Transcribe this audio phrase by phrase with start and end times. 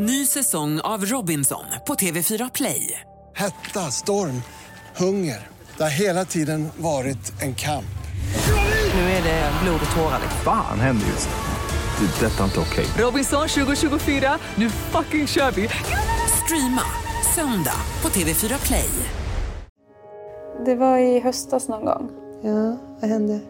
[0.00, 3.00] Ny säsong av Robinson på TV4 Play.
[3.36, 4.42] Hetta, storm,
[4.96, 5.48] hunger.
[5.76, 7.98] Det har hela tiden varit en kamp.
[8.94, 10.20] Nu är det blod och tårar.
[10.44, 12.06] Fan händer just nu.
[12.06, 12.26] Det.
[12.26, 12.86] är Detta är inte okej.
[13.04, 15.68] Robinson 2024, nu fucking kör vi!
[16.44, 16.82] Streama
[17.34, 18.90] söndag på TV4 Play.
[20.64, 22.10] Det var i höstas någon gång.
[22.42, 23.40] Ja, vad hände?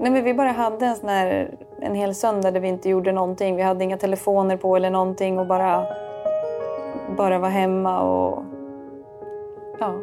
[0.00, 1.50] Nej, men vi bara hade en sån här,
[1.82, 3.56] en hel söndag där vi inte gjorde någonting.
[3.56, 5.86] Vi hade inga telefoner på eller någonting och bara,
[7.16, 8.44] bara var hemma och
[9.80, 9.94] ja,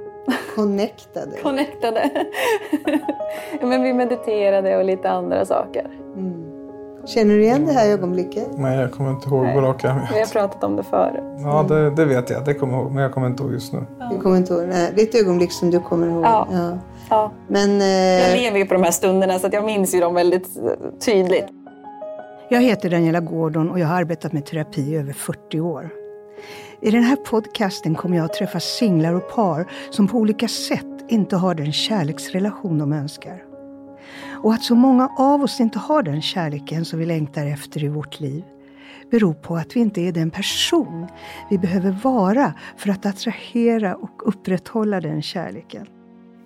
[0.55, 1.37] Connectade.
[1.43, 2.09] connectade.
[3.61, 5.87] men vi mediterade och lite andra saker.
[7.05, 8.47] Känner du igen det här ögonblicket?
[8.57, 9.99] Nej, jag kommer inte ihåg på rak arm.
[10.13, 11.23] Vi har pratat om det förut.
[11.43, 12.45] Ja, det, det vet jag.
[12.45, 12.91] Det kommer jag ihåg.
[12.91, 13.85] Men jag kommer inte ihåg just nu.
[14.11, 14.63] Du kommer inte ihåg?
[14.67, 16.23] Nej, det är ett ögonblick som du kommer ihåg.
[16.23, 16.47] Ja.
[16.51, 16.77] Ja.
[17.09, 17.31] Ja.
[17.47, 20.13] Men Jag eh, lever ju på de här stunderna så att jag minns ju dem
[20.13, 21.47] väldigt eh, tydligt.
[22.49, 25.89] Jag heter Daniela Gordon och jag har arbetat med terapi i över 40 år.
[26.81, 30.85] I den här podcasten kommer jag att träffa singlar och par som på olika sätt
[31.09, 33.43] inte har den kärleksrelation de önskar.
[34.43, 37.87] Och att så många av oss inte har den kärleken som vi längtar efter i
[37.87, 38.43] vårt liv
[39.11, 41.07] beror på att vi inte är den person
[41.49, 45.87] vi behöver vara för att attrahera och upprätthålla den kärleken.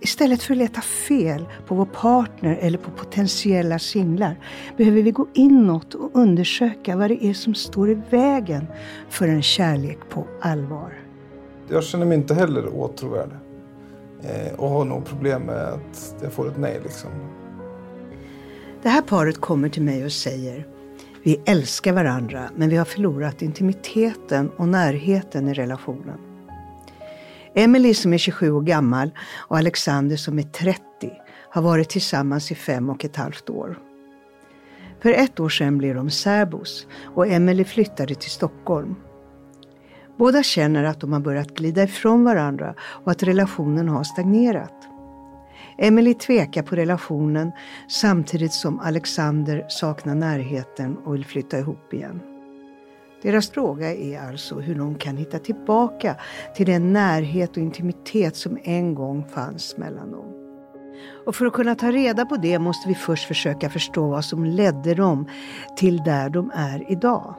[0.02, 4.36] Istället för att leta fel på vår partner eller på potentiella singlar
[4.78, 8.68] behöver vi gå inåt och undersöka vad det är som står i vägen
[9.10, 10.94] för en kärlek på allvar.
[11.70, 13.30] Jag känner mig inte heller åtråvärd.
[14.24, 17.10] Eh, och har nog problem med att jag får ett nej liksom.
[18.82, 20.68] Det här paret kommer till mig och säger
[21.24, 26.29] vi älskar varandra men vi har förlorat intimiteten och närheten i relationen.
[27.60, 30.82] Emily som är 27 år gammal och Alexander som är 30
[31.50, 33.80] har varit tillsammans i fem och ett halvt år.
[35.02, 38.96] För ett år sedan blev de särbos och Emily flyttade till Stockholm.
[40.18, 44.88] Båda känner att de har börjat glida ifrån varandra och att relationen har stagnerat.
[45.78, 47.52] Emily tvekar på relationen
[47.90, 52.29] samtidigt som Alexander saknar närheten och vill flytta ihop igen.
[53.22, 56.16] Deras fråga är alltså hur de kan hitta tillbaka
[56.56, 60.26] till den närhet och intimitet som en gång fanns mellan dem.
[61.26, 64.46] Och för att kunna ta reda på det måste vi först försöka förstå vad som
[64.46, 65.28] ledde dem
[65.78, 67.36] till där de är idag.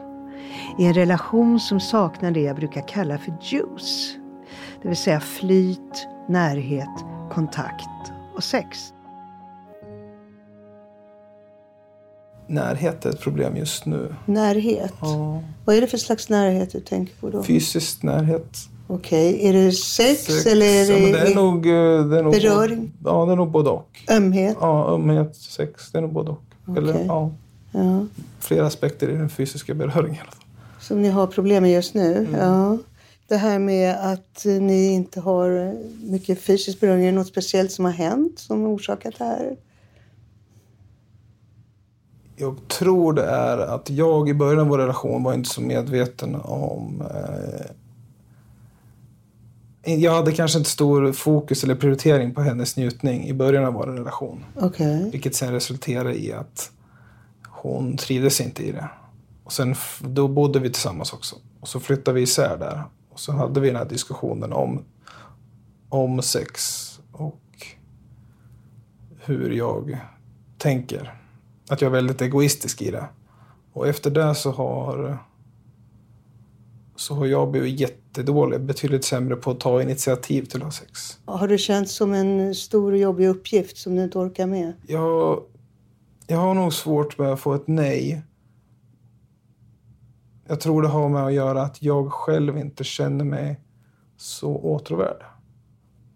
[0.79, 4.17] I en relation som saknar det jag brukar kalla för juice.
[4.83, 8.93] Det vill säga flyt, närhet, kontakt och sex.
[12.51, 14.15] Närhet är ett problem just nu.
[14.27, 14.93] närhet.
[15.01, 15.43] Ja.
[15.65, 17.43] Vad är det för slags närhet du tänker på då?
[17.43, 18.57] Fysisk närhet.
[18.87, 21.67] Okej, är det sex, eller är ja, det, men det är nog...
[21.67, 22.93] eh, Det är nog beröring?
[23.05, 23.89] Ja, det är nog både och.
[24.11, 24.57] ömhet?
[24.61, 26.43] Ja, ömhet, sex, det är nog både och.
[26.77, 27.05] Eller, Okej.
[27.09, 27.31] ja,
[27.73, 28.07] Ja.
[28.41, 30.45] flera aspekter i den fysiska beröringen i alla fall.
[30.81, 32.17] Som ni har problem med just nu?
[32.17, 32.35] Mm.
[32.41, 32.79] Ja.
[33.29, 35.75] Det här med att ni inte har
[36.11, 39.57] mycket fysisk beröring, är det något speciellt som har hänt som orsakat det här?
[42.41, 46.35] Jag tror det är att jag i början av vår relation var inte så medveten
[46.35, 47.03] om...
[49.83, 53.73] Eh, jag hade kanske inte stor fokus eller prioritering på hennes njutning i början av
[53.73, 54.45] vår relation.
[54.57, 55.11] Okej.
[55.13, 56.71] Vilket sen resulterade i att
[57.49, 58.89] hon trivdes inte i det.
[59.45, 61.37] Och sen, då bodde vi tillsammans också.
[61.61, 62.83] Och så flyttade vi isär där.
[63.11, 64.85] Och så hade vi den här diskussionen om,
[65.89, 67.67] om sex och
[69.25, 69.99] hur jag
[70.59, 71.21] tänker.
[71.71, 73.09] Att jag är väldigt egoistisk i det.
[73.73, 75.19] Och efter det så har,
[76.97, 81.19] så har jag blivit jättedålig, betydligt sämre på att ta initiativ till att ha sex.
[81.25, 84.73] Har det känts som en stor och jobbig uppgift som du inte orkar med?
[84.87, 85.43] Jag,
[86.27, 88.23] jag har nog svårt med att få ett nej.
[90.49, 93.61] Jag tror det har med att göra att jag själv inte känner mig
[94.17, 95.23] så åtråvärd.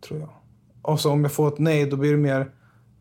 [0.00, 0.30] Tror jag.
[0.82, 2.50] Och så om jag får ett nej då blir det mer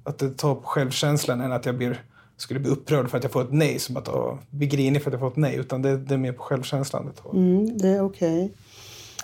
[0.04, 2.04] att det tar på självkänslan än att jag blir,
[2.38, 3.80] skulle bli upprörd för att jag får ett nej.
[3.80, 5.56] Som att åh, bli grinig för att jag får ett nej.
[5.56, 7.30] Utan det, det är mer på självkänslan det tar.
[7.32, 8.54] Mm, det är okej.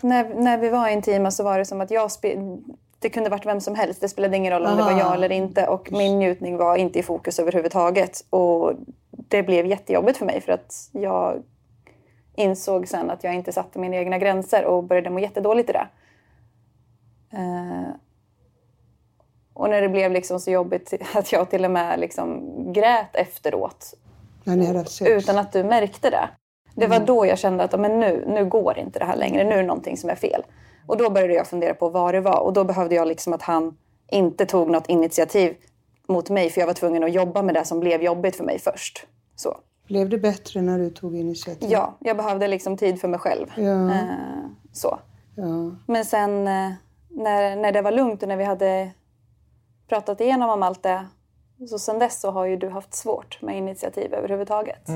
[0.01, 2.63] När, när vi var intima så var det som att jag spe-
[2.99, 4.01] det kunde varit vem som helst.
[4.01, 4.99] Det spelade ingen roll om det var Aha.
[4.99, 5.67] jag eller inte.
[5.67, 8.25] Och min njutning var inte i fokus överhuvudtaget.
[8.29, 8.73] Och
[9.11, 11.43] det blev jättejobbigt för mig för att jag
[12.35, 15.87] insåg sen att jag inte satte mina egna gränser och började må jättedåligt i det.
[17.33, 17.89] Eh,
[19.53, 22.41] och när det blev liksom så jobbigt att jag till och med liksom
[22.73, 23.93] grät efteråt
[25.05, 26.29] utan att du märkte det.
[26.75, 29.43] Det var då jag kände att men nu, nu går inte det här längre.
[29.43, 30.43] Nu är det någonting som är fel.
[30.87, 32.39] Och då började jag fundera på vad det var.
[32.39, 33.77] Och då behövde jag liksom att han
[34.11, 35.55] inte tog något initiativ
[36.07, 36.49] mot mig.
[36.49, 39.07] För jag var tvungen att jobba med det som blev jobbigt för mig först.
[39.35, 39.57] Så.
[39.87, 41.71] Blev det bättre när du tog initiativ?
[41.71, 43.47] Ja, jag behövde liksom tid för mig själv.
[43.55, 43.91] Ja.
[43.91, 44.03] Eh,
[44.71, 44.99] så.
[45.35, 45.71] ja.
[45.87, 46.71] Men sen eh,
[47.09, 48.91] när, när det var lugnt och när vi hade
[49.87, 51.05] pratat igenom om allt det.
[51.67, 54.87] Så sen dess så har ju du haft svårt med initiativ överhuvudtaget.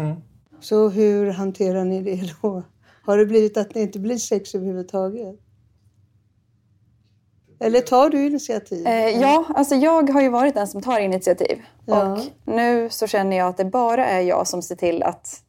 [0.59, 2.63] Så hur hanterar ni det då?
[3.05, 5.35] Har det blivit att det inte blir sex överhuvudtaget?
[7.59, 8.87] Eller tar du initiativ?
[8.87, 11.61] Eh, ja, alltså jag har ju varit den som tar initiativ.
[11.85, 12.13] Ja.
[12.13, 15.43] Och nu så känner jag att det bara är jag som ser till att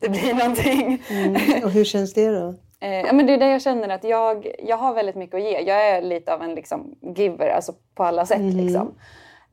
[0.00, 1.02] det blir någonting.
[1.08, 1.64] Mm.
[1.64, 2.54] Och hur känns det då?
[2.82, 5.42] Eh, ja, men det är det jag känner att jag, jag har väldigt mycket att
[5.42, 5.60] ge.
[5.60, 8.54] Jag är lite av en liksom, giver, alltså på alla sätt.
[8.54, 8.94] Liksom.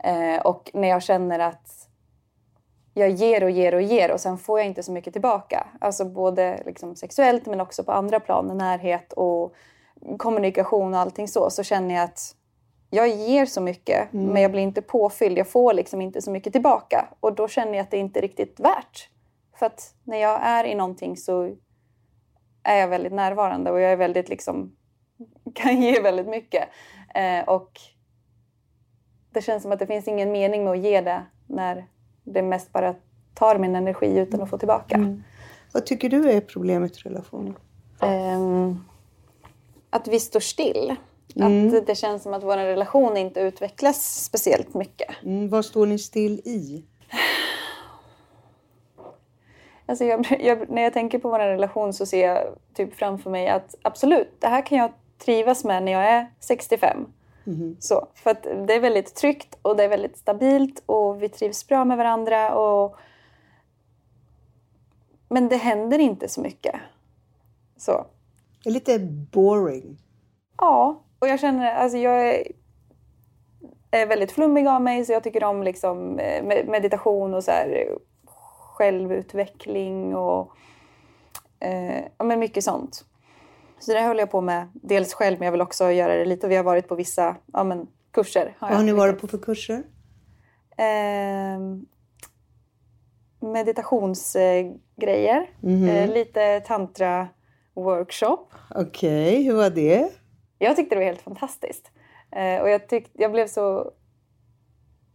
[0.03, 1.87] Eh, och när jag känner att
[2.93, 5.67] jag ger och ger och ger och sen får jag inte så mycket tillbaka.
[5.81, 9.53] Alltså både liksom, sexuellt men också på andra plan, närhet och
[10.17, 11.49] kommunikation och allting så.
[11.49, 12.35] Så känner jag att
[12.89, 15.37] jag ger så mycket men jag blir inte påfylld.
[15.37, 17.07] Jag får liksom inte så mycket tillbaka.
[17.19, 19.09] Och då känner jag att det inte är riktigt värt.
[19.59, 21.55] För att när jag är i någonting så
[22.63, 24.75] är jag väldigt närvarande och jag är väldigt liksom
[25.55, 26.69] kan ge väldigt mycket.
[27.15, 27.79] Eh, och
[29.31, 31.85] det känns som att det finns ingen mening med att ge det när
[32.23, 32.95] det mest bara
[33.33, 35.17] tar min energi utan att få tillbaka.
[35.71, 37.55] Vad tycker du är problemet i relationen?
[38.01, 38.85] Ehm,
[39.89, 40.95] att vi står still.
[41.35, 41.77] Mm.
[41.77, 45.09] Att det känns som att vår relation inte utvecklas speciellt mycket.
[45.23, 46.83] Mm, vad står ni still i?
[49.85, 53.47] Alltså jag, jag, när jag tänker på vår relation så ser jag typ framför mig
[53.47, 57.05] att absolut, det här kan jag trivas med när jag är 65.
[57.79, 61.67] Så, för att det är väldigt tryggt och det är väldigt stabilt och vi trivs
[61.67, 62.55] bra med varandra.
[62.55, 62.95] Och...
[65.29, 66.75] Men det händer inte så mycket.
[67.77, 68.05] Så.
[68.63, 68.99] Det är lite
[69.31, 69.97] boring.
[70.57, 72.47] Ja, och jag känner alltså jag är,
[73.91, 77.51] är väldigt flummig av mig så jag tycker om liksom eh, med- meditation och så
[77.51, 77.97] här
[78.77, 80.51] självutveckling och
[81.59, 83.05] eh, ja, men mycket sånt.
[83.79, 86.47] Så det håller jag på med dels själv men jag vill också göra det lite.
[86.47, 88.57] Vi har varit på vissa ja, men, kurser.
[88.59, 89.83] Vad har ni varit på för kurser?
[90.77, 91.59] Eh,
[93.39, 95.49] meditationsgrejer.
[95.63, 98.39] Eh, lite tantra-workshop.
[98.75, 100.11] Okej, hur var det?
[100.57, 101.91] Jag tyckte det var helt fantastiskt.
[102.31, 103.91] Eh, och jag, tyck, jag blev så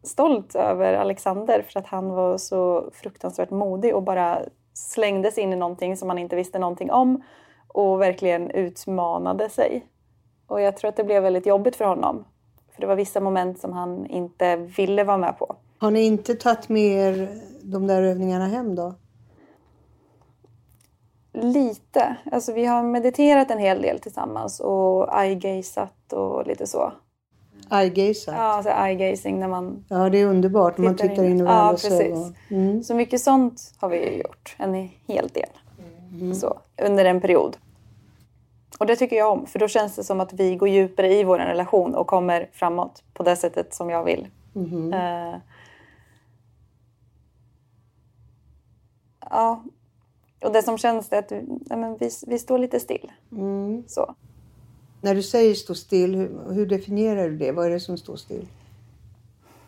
[0.03, 4.43] stolt över Alexander för att han var så fruktansvärt modig och bara
[4.75, 7.23] slängdes in i någonting som han inte visste någonting om
[7.73, 9.87] och verkligen utmanade sig.
[10.47, 12.25] Och jag tror att det blev väldigt jobbigt för honom.
[12.75, 15.57] För det var vissa moment som han inte ville vara med på.
[15.79, 17.29] Har ni inte tagit med er
[17.63, 18.95] de där övningarna hem då?
[21.35, 22.17] Lite.
[22.33, 26.93] Alltså vi har mediterat en hel del tillsammans och eye-gazat och lite så.
[27.71, 28.33] Eye-gaza?
[28.33, 31.31] Ja, alltså eye-gazing när man Ja, det är underbart när man Tittar tittar in.
[31.31, 32.01] in i Ja, varandras precis.
[32.01, 32.35] ögon.
[32.51, 32.83] Mm.
[32.83, 34.57] Så mycket sånt har vi ju gjort.
[34.59, 34.75] En
[35.07, 35.49] hel del.
[36.35, 37.57] Så, under en period.
[38.79, 39.47] Och det tycker jag om.
[39.47, 43.03] För då känns det som att vi går djupare i vår relation och kommer framåt
[43.15, 44.29] på det sättet som jag vill.
[44.93, 45.37] Eh,
[49.31, 49.63] ja.
[50.45, 51.33] Och det som känns är att
[51.79, 53.13] men vi, vi står lite still.
[53.87, 54.15] Så.
[55.01, 57.53] När du säger stå still, hur, hur definierar du det?
[57.53, 58.47] Vad är det som står still?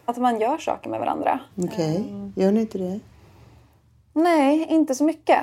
[0.04, 1.40] Att man gör saker med varandra.
[1.56, 2.04] Okej,
[2.36, 3.00] gör ni inte det?
[4.12, 5.40] Nej, inte så mycket.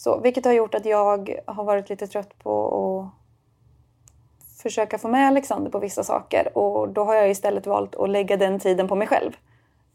[0.00, 5.28] Så, vilket har gjort att jag har varit lite trött på att försöka få med
[5.28, 6.58] Alexander på vissa saker.
[6.58, 9.32] Och då har jag istället valt att lägga den tiden på mig själv.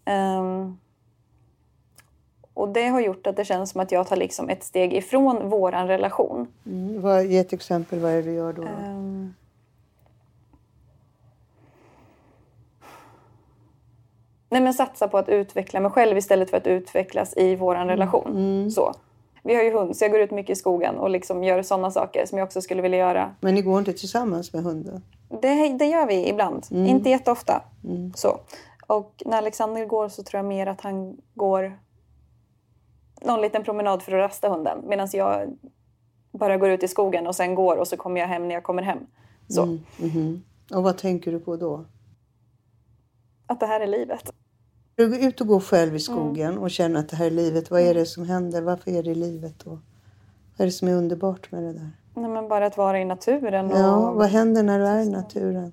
[0.05, 0.77] Ehm,
[2.53, 5.50] och det har gjort att det känns som att jag tar liksom ett steg ifrån
[5.50, 6.47] våran relation.
[6.65, 7.01] Mm.
[7.01, 8.63] Vad, ge ett exempel, vad är det du gör då?
[8.63, 9.33] Ehm.
[14.50, 18.71] Nej men satsa på att utveckla mig själv istället för att utvecklas i våran relation.
[18.71, 18.93] Så.
[19.45, 21.91] Vi har ju hund så jag går ut mycket i skogen och liksom gör sådana
[21.91, 23.35] saker som jag också skulle vilja göra.
[23.39, 25.03] Men ni går inte tillsammans med hunden?
[25.41, 27.63] Det, det gör vi ibland, inte jätteofta.
[28.15, 28.39] Så.
[28.87, 31.79] Och när Alexander går så tror jag mer att han går
[33.21, 34.81] någon liten promenad för att rasta hunden.
[34.87, 35.57] Medan jag
[36.31, 38.63] bara går ut i skogen och sen går och så kommer jag hem när jag
[38.63, 38.99] kommer hem.
[39.47, 39.77] Så.
[40.73, 41.85] Och vad tänker du på då?
[43.47, 44.33] Att det här är livet.
[44.95, 47.71] Du går ut och går själv i skogen och känner att det här är livet.
[47.71, 48.61] Vad är det som händer?
[48.61, 49.69] Varför är det livet då?
[49.69, 49.79] Vad
[50.59, 51.91] är det som är underbart med det där?
[52.13, 55.09] Nej, men bara att vara i naturen och Ja, vad händer när du är i
[55.09, 55.71] naturen?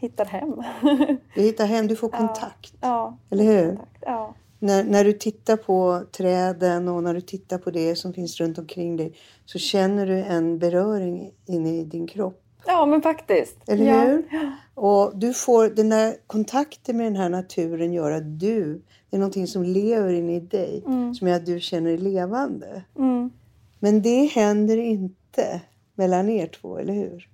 [0.00, 0.54] hittar hem.
[1.34, 2.74] Du hittar hem, du får kontakt.
[2.80, 3.78] ja, Eller hur?
[4.00, 4.34] ja.
[4.58, 8.58] När, när du tittar på träden och när du tittar på det som finns runt
[8.58, 12.42] omkring dig så känner du en beröring inne i din kropp.
[12.68, 13.56] Ja, men faktiskt.
[13.66, 14.00] Eller ja.
[14.00, 14.28] hur?
[14.74, 19.20] Och du får, den där kontakten med den här naturen gör att du, det är
[19.20, 20.82] någonting som lever in i dig.
[21.18, 22.82] Som gör att du känner dig levande.
[22.98, 23.30] Mm.
[23.78, 25.60] Men det händer inte
[25.94, 27.28] mellan er två, eller hur?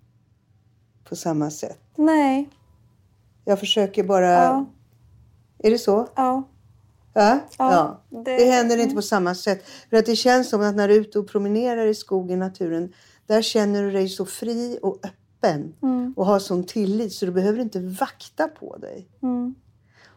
[1.05, 1.81] På samma sätt.
[1.97, 2.49] Nej.
[3.45, 4.31] Jag försöker bara...
[4.33, 4.67] Ja.
[5.59, 6.09] Är det så?
[6.17, 6.43] Ja.
[7.15, 7.39] Ja.
[7.59, 8.17] Ja, Det...
[8.25, 9.65] det- det händer inte på samma sätt.
[9.91, 12.93] För att det känns som att när du är ute och promenerar i skogen, naturen,
[13.27, 15.11] där känner du dig så fri och öppen
[16.17, 19.09] och har sån tillit så du behöver inte vakta på dig.
[19.23, 19.55] Mm.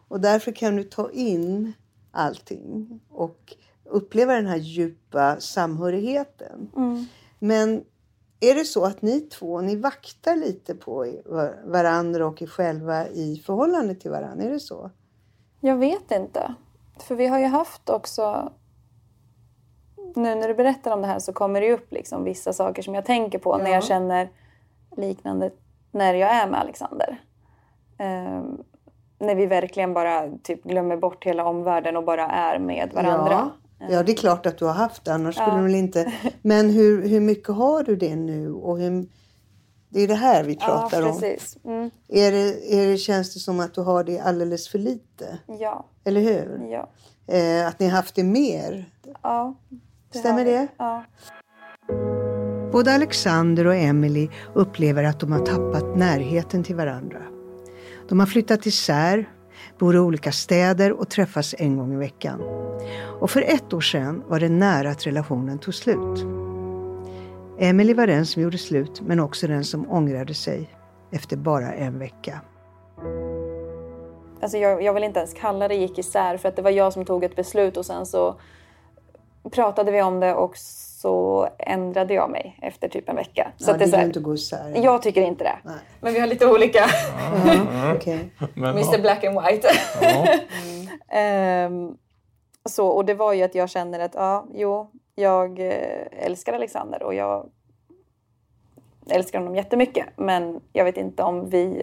[0.08, 1.72] Och därför kan du ta in
[2.10, 3.54] allting och
[3.84, 6.70] uppleva den här djupa samhörigheten.
[6.76, 7.06] Mm.
[7.38, 7.84] Men
[8.40, 11.06] är det så att ni två, ni vaktar lite på
[11.64, 14.44] varandra och er själva i förhållande till varandra?
[14.44, 14.90] Är det så?
[15.60, 16.54] Jag vet inte.
[16.98, 18.52] För vi har ju haft också...
[20.16, 22.94] Nu när du berättar om det här så kommer det upp liksom vissa saker som
[22.94, 23.74] jag tänker på när Ja.
[23.74, 24.30] jag känner
[24.98, 25.50] liknande
[25.92, 27.20] när jag är med Alexander.
[27.98, 28.58] Ehm,
[29.20, 33.50] när vi verkligen bara typ glömmer bort hela omvärlden och bara är med varandra.
[33.80, 35.56] Ja, ja, det är klart att du har haft det, annars skulle Ja.
[35.56, 36.12] du väl inte...
[36.42, 38.52] Men hur, hur mycket har du det nu?
[38.52, 39.06] Och hur,
[39.88, 41.20] det är det här vi pratar ja, om.
[41.20, 41.58] precis.
[41.64, 45.38] Mm, Är det, är det, känns det som att du har det alldeles för lite?
[45.46, 46.68] ja, Eller hur?
[46.70, 46.88] ja,
[47.30, 48.84] Eh, att ni har haft det mer?
[49.22, 49.54] ja.
[50.10, 50.50] Stämmer har vi.
[50.52, 50.68] det?
[50.78, 51.04] Ja.
[52.78, 57.22] Både Alexander och Emily upplever att de har tappat närheten till varandra.
[58.08, 59.28] De har flyttat isär,
[59.78, 62.40] bor i olika städer och träffas en gång i veckan.
[63.20, 66.24] Och för ett år sedan var det nära att relationen tog slut.
[67.58, 70.70] Emily var den som gjorde slut men också den som ångrade sig
[71.10, 72.40] efter bara en vecka.
[74.42, 76.92] Alltså jag, jag vill inte ens kalla det gick isär för att det var jag
[76.92, 78.40] som tog ett beslut och sen så
[79.50, 80.56] pratade vi om det och
[80.98, 83.52] så ändrade jag mig efter typ en vecka.
[83.56, 84.72] Så Ja, att det det är så vill här, inte gå isär.
[84.84, 85.58] jag tycker inte det.
[85.64, 85.74] Nej.
[86.00, 86.78] Men vi har lite olika
[87.46, 88.30] Ja, okej.
[88.54, 89.68] Men, Mr Black and White.
[91.08, 91.96] Ehm,
[92.64, 97.02] så, och det var ju att jag känner att ja, jo, jag eh, älskar Alexander
[97.02, 97.48] och jag
[99.10, 100.06] älskar honom jättemycket.
[100.16, 101.82] Men jag vet inte om vi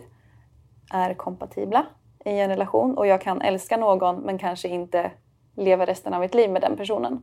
[0.94, 1.86] är kompatibla
[2.26, 5.12] i en relation och jag kan älska någon men kanske inte
[5.56, 7.22] leva resten av mitt liv med den personen.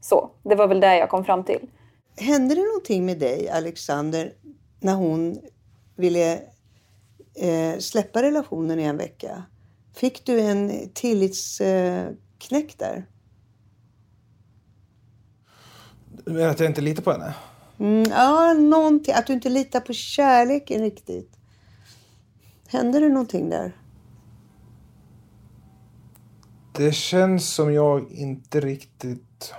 [0.00, 1.68] Så, det var väl det jag kom fram till.
[2.16, 4.32] Hände det någonting med dig, Alexander,
[4.80, 5.40] när hon
[5.96, 6.42] ville
[7.34, 9.42] eh, släppa relationen i en vecka?
[9.94, 13.06] Fick du en tillitsknäck eh, där?
[16.24, 17.34] Du menar att jag inte litar på henne?
[17.78, 19.14] Mm, ja, någonting.
[19.14, 21.36] Att du inte litar på kärleken riktigt.
[22.68, 23.76] Hände det någonting där?
[26.72, 29.54] Det känns som jag inte riktigt...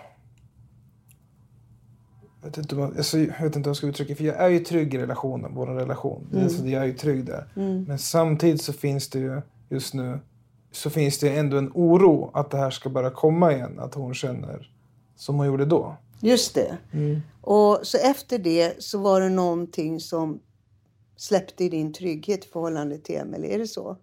[2.41, 4.59] Jag vet inte, alltså, jag vet inte hur jag ska uttrycka För jag är ju
[4.59, 6.27] trygg i relationen, vår relation.
[6.31, 6.43] Mm.
[6.43, 7.47] Alltså, jag är ju trygg där.
[7.87, 10.19] Men samtidigt så finns det ju just nu
[10.71, 13.79] så finns det ändå en oro att det här ska börja komma igen.
[13.79, 14.71] Att hon känner
[15.15, 15.95] som hon gjorde då.
[16.19, 16.77] Just det.
[17.41, 20.39] Och så efter det så var det någonting som
[21.15, 23.55] släppte din trygghet i förhållande till Emelie.
[23.55, 23.97] Är det så?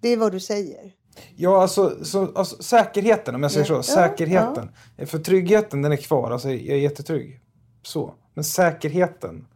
[0.00, 0.92] Det är vad du säger.
[1.36, 3.82] Ja, alltså, så, alltså säkerheten om jag säger Ja.
[3.82, 3.92] så.
[3.92, 4.70] Säkerheten.
[5.06, 6.30] För tryggheten den är kvar.
[6.30, 7.40] Alltså, jag är jättetrygg.
[7.82, 8.14] Så.
[8.34, 9.46] Men säkerheten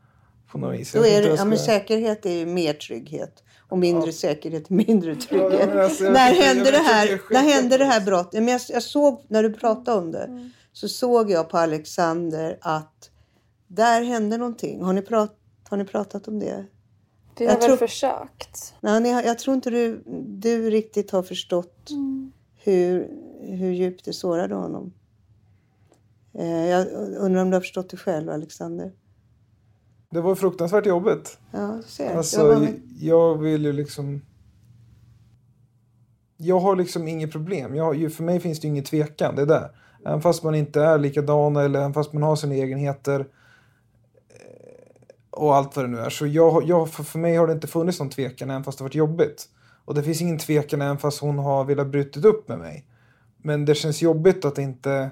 [0.53, 0.93] på något vis.
[0.93, 3.43] Då är det, vad ja, men ska- säkerhet är ju mer trygghet.
[3.69, 5.71] Och mindre säkerhet är mindre trygghet.
[5.75, 8.35] Ja, alltså, när hände det här, när hände det här brottet?
[8.35, 12.59] Ja, men jag, jag såg, när du pratade om det, så såg jag på Alexander
[12.61, 13.11] att
[13.67, 14.83] där hände någonting.
[14.83, 15.37] Har ni, prat,
[15.69, 16.65] har ni pratat om det?
[17.45, 18.75] Jag har väl tror- försökt.
[18.81, 21.91] Nej, jag tror inte du, du riktigt har förstått
[22.65, 23.09] hur,
[23.41, 24.93] hur djupt det sårade honom.
[26.35, 26.87] Eh, jag
[27.19, 28.93] undrar om du har förstått det själv, Alexander?
[30.11, 31.39] Det var fruktansvärt jobbigt.
[31.51, 32.17] Ja, du ser.
[32.17, 32.69] Alltså, jag var,
[33.01, 34.23] jag vill ju liksom...
[36.37, 37.75] Jag har liksom inget problem.
[37.75, 39.37] Jag, för mig finns det ingen tvekan.
[39.37, 39.71] Det är det.
[40.07, 43.27] Även fast man inte är likadana eller även fast man har sina egenheter.
[45.43, 46.11] Eh, Och allt vad det nu är.
[46.11, 48.85] Så jag, jag, för, för mig har det inte funnits någon tvekan även fast det
[48.85, 49.49] varit jobbigt.
[49.85, 52.87] Och det finns ingen tvekan även fast hon har velat bryta upp med mig.
[53.37, 55.11] Men det känns jobbigt att inte...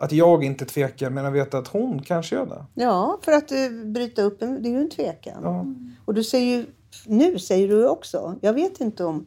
[0.00, 2.66] Att jag inte tvekar men jag vet att hon kanske gör det.
[2.74, 5.40] ja, för att uh, bryta upp, en, det är ju en tvekan.
[5.42, 5.66] Ja.
[6.04, 6.66] Och du säger ju,
[7.06, 9.26] nu säger du också, jag vet inte om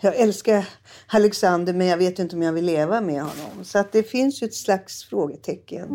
[0.00, 0.68] jag älskar
[1.06, 3.64] Alexander men jag vet inte om jag vill leva med honom.
[3.64, 5.88] Så att det finns ju ett slags frågetecken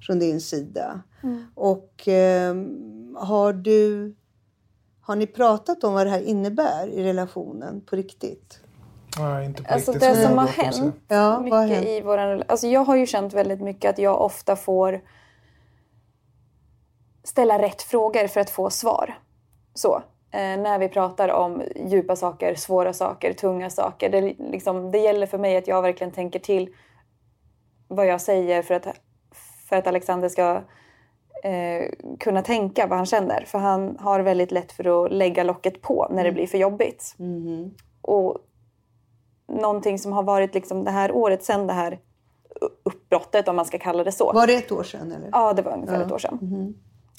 [0.00, 1.02] från din sida.
[1.54, 4.14] Och ehm, har du
[5.00, 8.60] har ni pratat om vad det här innebär i relationen på riktigt?
[9.18, 10.08] Nej, inte på Alltså riktigt.
[10.10, 11.88] det som har hänt Ja, vad har mycket hänt?
[11.88, 15.00] i våran Alltså jag har ju känt väldigt mycket att jag ofta får
[17.24, 19.18] ställa rätt frågor för att få svar.
[19.74, 19.96] Så.
[20.32, 24.10] eh, när vi pratar om djupa saker, svåra saker, tunga saker.
[24.10, 26.74] Det, liksom, det gäller för mig att jag verkligen tänker till
[27.88, 28.86] vad jag säger för att,
[29.68, 30.62] för att Alexander ska
[31.44, 33.44] eh, kunna tänka vad han känner.
[33.46, 37.16] För han har väldigt lätt för att lägga locket på när det blir för jobbigt.
[38.02, 38.38] Och
[39.48, 41.98] någonting som har varit liksom det här året sedan det här
[42.82, 44.32] uppbrottet om man ska kalla det så.
[44.32, 45.28] Var det ett år sedan eller?
[45.32, 46.74] Ja, det var ungefär ett år sedan.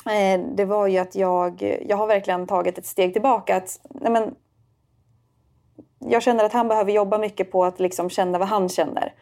[0.05, 3.55] Eh, det var ju att jag, jag har verkligen tagit ett steg tillbaka.
[3.55, 4.35] Att, nej men,
[5.99, 9.13] jag känner att han behöver jobba mycket på att liksom känna vad han känner.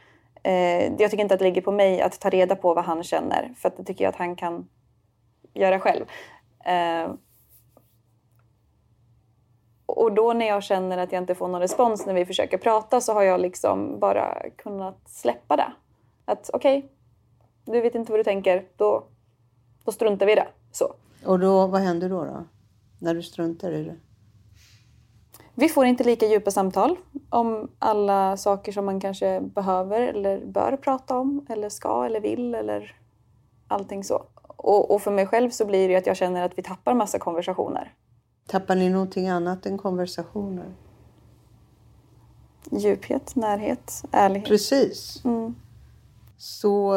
[0.43, 3.03] Eh, jag tycker inte att det ligger på mig att ta reda på vad han
[3.03, 3.53] känner.
[3.57, 4.67] För att det tycker jag att han kan
[5.59, 6.05] göra själv.
[6.65, 7.13] Eh,
[9.85, 13.01] och då när jag känner att jag inte får någon respons när vi försöker prata
[13.01, 15.71] så har jag liksom bara kunnat släppa det.
[16.25, 16.89] Att okej, okay,
[17.73, 19.03] du vet inte vad du tänker, då,
[19.85, 20.47] då struntar vi i det.
[20.71, 20.93] Så.
[21.25, 22.43] Och då, vad händer då, då?
[22.99, 23.95] När du struntar i det?
[25.55, 26.95] Vi får inte lika djupa samtal
[27.29, 32.55] om alla saker som man kanske behöver eller bör prata om eller ska eller vill
[32.55, 32.95] eller
[33.67, 34.25] allting så.
[34.61, 37.19] Och, och för mig själv så blir det att jag känner att vi tappar massa
[37.19, 37.93] konversationer.
[38.47, 40.73] Tappar ni någonting annat än konversationer?
[42.71, 44.47] Djuphet, närhet, ärlighet.
[44.47, 45.25] Precis.
[45.25, 45.55] Mm.
[46.37, 46.95] Så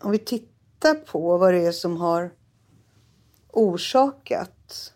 [0.00, 2.30] om vi tittar på vad det är som har
[3.48, 4.92] orsakat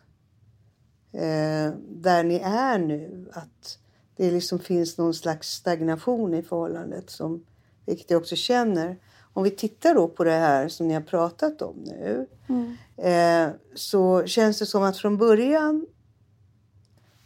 [1.12, 3.30] eh, där ni är nu.
[3.32, 3.78] Att
[4.16, 7.46] det liksom finns någon slags stagnation i förhållandet, som,
[7.86, 8.98] vilket jag också känner.
[9.34, 12.26] Om vi tittar då på det här som ni har pratat om nu.
[12.48, 12.76] Mm.
[12.96, 15.86] Eh, så känns det som att från början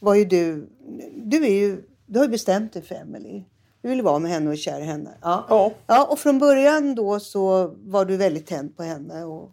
[0.01, 0.69] var ju du...
[1.15, 3.45] Du, är ju, du har ju bestämt dig för Emily.
[3.83, 5.11] Du ville vara med henne och kär i henne.
[5.23, 5.47] Ja.
[5.49, 5.73] Ja.
[5.87, 6.07] ja.
[6.11, 9.53] Och från början då så var du väldigt tänd på henne och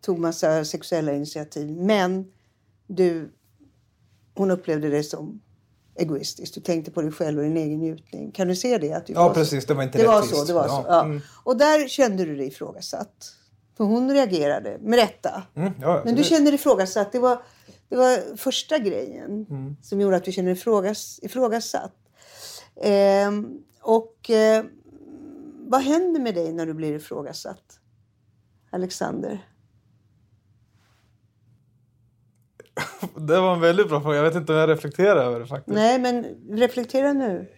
[0.00, 1.70] tog massa sexuella initiativ.
[1.70, 2.32] Men
[2.86, 3.30] du,
[4.34, 5.40] hon upplevde det som
[5.94, 6.54] egoistiskt.
[6.54, 8.30] Du tänkte på dig själv och din egen njutning.
[8.32, 8.92] Kan du se det?
[8.92, 9.66] Att du Ja, var precis.
[9.66, 10.36] Det var inte det var rättvist.
[10.40, 10.44] så.
[10.44, 10.82] Det var Ja.
[10.82, 10.84] så.
[10.88, 11.04] Ja.
[11.04, 11.20] Mm.
[11.44, 13.32] Och där kände du dig ifrågasatt.
[13.76, 15.42] För hon reagerade med rätta.
[15.56, 17.12] Mm, ja, Men du kände dig ifrågasatt.
[17.12, 17.42] Det var,
[17.88, 19.76] det var första grejen Mm.
[19.82, 21.92] som gjorde att du kände dig ifrågas, ifrågasatt.
[22.82, 24.64] Ehm, och eh,
[25.68, 27.78] vad händer med dig när du blir ifrågasatt?
[28.70, 29.46] Alexander?
[33.16, 34.16] Det var en väldigt bra fråga.
[34.16, 35.74] Jag vet inte om jag reflekterar över det faktiskt.
[35.74, 37.48] Nej, men reflektera nu.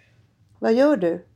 [0.59, 1.27] Vad gör du?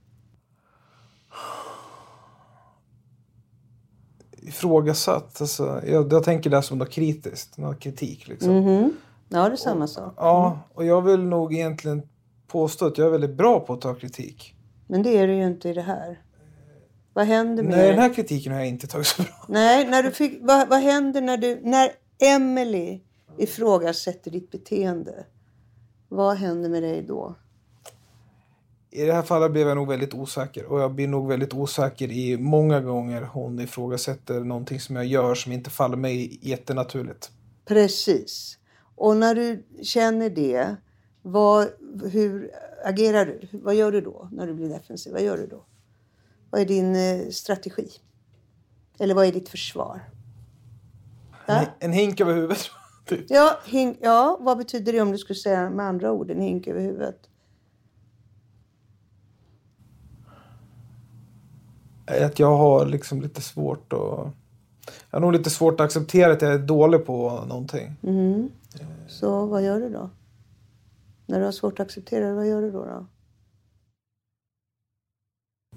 [4.32, 5.40] Ifrågasatt.
[5.40, 7.58] Alltså, jag, jag tänker det som något kritiskt.
[7.58, 8.56] Något kritik liksom.
[8.56, 8.92] Mhm.
[9.28, 10.14] Ja, det är samma sak.
[10.16, 12.02] Ja, och jag vill nog egentligen
[12.46, 14.54] påstå att jag är väldigt bra på att ta kritik.
[14.86, 16.20] Men det är du ju inte i det här.
[17.12, 19.44] Vad händer med Nej, den här kritiken har jag inte tagit så bra.
[19.48, 23.00] Nej, när du fick, vad, vad händer när, du, när Emily
[23.38, 25.26] ifrågasätter ditt beteende?
[26.08, 27.34] Vad händer med dig då?
[28.90, 30.64] I det här fallet blev jag nog väldigt osäker.
[30.64, 35.34] Och jag blir nog väldigt osäker i många gånger hon ifrågasätter någonting som jag gör
[35.34, 37.30] som inte faller mig jättenaturligt.
[37.64, 38.58] Precis.
[38.94, 40.76] Och när du känner det,
[41.22, 41.68] vad,
[42.12, 42.50] hur
[42.84, 43.58] agerar du?
[43.58, 45.12] Vad gör du då när du blir defensiv?
[45.12, 45.64] Vad gör du då?
[46.50, 47.88] Vad är din eh, strategi?
[48.98, 50.00] Eller vad är ditt försvar?
[51.46, 52.70] En, en hink över huvudet.
[53.06, 53.24] Typ.
[53.28, 56.66] Ja, hink, ja, vad betyder det om du skulle säga med andra ord en hink
[56.66, 57.28] över huvudet?
[62.06, 64.28] Att jag har liksom lite svårt att...
[65.10, 67.96] Jag har nog lite svårt att acceptera att jag är dålig på någonting.
[68.02, 68.50] Mm.
[69.08, 70.10] Så vad gör du då?
[71.26, 72.84] När du har svårt att acceptera det, vad gör du då?
[72.84, 73.06] då?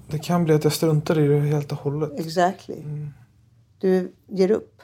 [0.08, 2.20] Det kan bli att jag struntar i det helt och hållet.
[2.20, 2.82] Exactly.
[2.82, 3.10] Mm.
[3.80, 4.79] Du ger upp.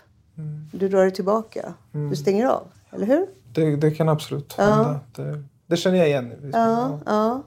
[0.71, 1.73] Du drar dig tillbaka.
[1.93, 2.09] Mm.
[2.09, 2.67] Du stänger av.
[2.91, 3.27] Eller hur?
[3.53, 4.63] Det, det kan absolut Ja.
[4.63, 4.99] hända.
[5.15, 6.49] Det, det känner jag igen.
[6.53, 6.99] Ja.
[7.05, 7.43] ja.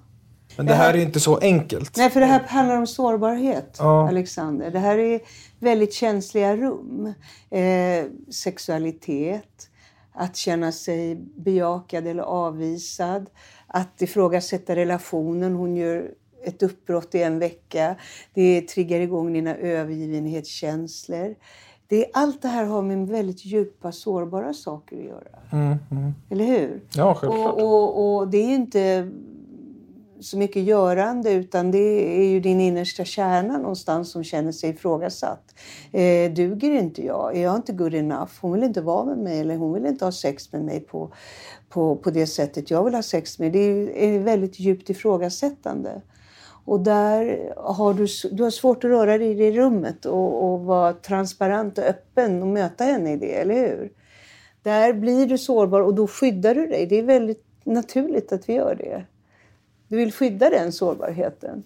[0.56, 1.96] Men det här är inte så enkelt.
[1.96, 4.08] Nej, för det här handlar om sårbarhet, Ja.
[4.08, 4.70] Alexander.
[4.70, 5.20] Det här är
[5.58, 7.14] väldigt känsliga rum.
[7.50, 9.70] Eh, sexualitet,
[10.12, 13.30] att känna sig bejakad eller avvisad,
[13.66, 15.54] att ifrågasätta relationen.
[15.54, 16.10] Hon gör
[16.44, 17.94] ett uppbrott i en vecka.
[18.34, 21.34] Det triggar igång dina övergivenhetskänslor.
[21.88, 25.38] Det, allt det här har med väldigt djupa, sårbara saker att göra.
[25.52, 26.14] Mm, mm.
[26.30, 26.82] Eller hur?
[26.94, 27.54] Ja, självklart.
[27.54, 29.10] Och, och, och det är inte
[30.20, 35.54] så mycket görande utan det är ju din innersta kärna någonstans som känner sig ifrågasatt.
[35.92, 37.36] Eh, duger inte jag?
[37.36, 38.30] Är jag inte good enough?
[38.40, 41.12] Hon vill inte vara med mig eller hon vill inte ha sex med mig på,
[41.68, 43.52] på, på det sättet jag vill ha sex med.
[43.52, 46.02] Det är, är väldigt djupt ifrågasättande.
[46.68, 50.60] Och där har du, du har svårt att röra dig i det rummet och, och
[50.60, 53.90] vara transparent och öppen och möta henne i det, eller hur?
[54.62, 56.86] där blir du sårbar och då skyddar du dig.
[56.86, 59.04] Det är väldigt naturligt att vi gör det.
[59.88, 61.62] Du vill skydda den sårbarheten.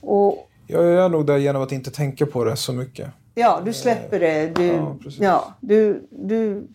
[0.00, 3.08] Och Jag är nog där genom att inte tänka på det så mycket.
[3.34, 4.46] Ja, du släpper det.
[4.56, 5.20] Du, Ja, precis.
[5.20, 6.66] ja, du, du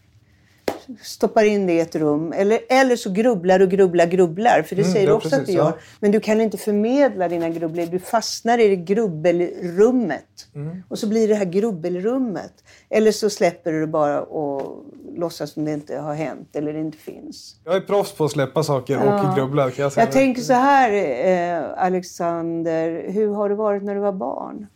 [1.02, 2.34] stoppar in det i ett rum.
[2.34, 4.62] Eller, eller så grubblar du, grubblar, grubblar.
[4.62, 5.64] För det Mm, säger du ja, också precis, att du ja.
[5.64, 5.74] gör.
[6.00, 7.86] Men du kan inte förmedla dina grubblor.
[7.86, 10.48] Du fastnar i det grubbelrummet.
[10.56, 10.84] Mm.
[10.90, 12.64] Och så blir det här grubbelrummet.
[12.90, 14.84] Eller så släpper du det bara och
[15.18, 17.56] låtsas som det inte har hänt eller det inte finns.
[17.64, 20.06] Jag är proffs på att släppa saker och grubbla kan jag säga.
[20.06, 20.92] Jag tänker så här,
[21.26, 23.12] eh, Alexander.
[23.12, 24.68] Hur har det varit när du var barn?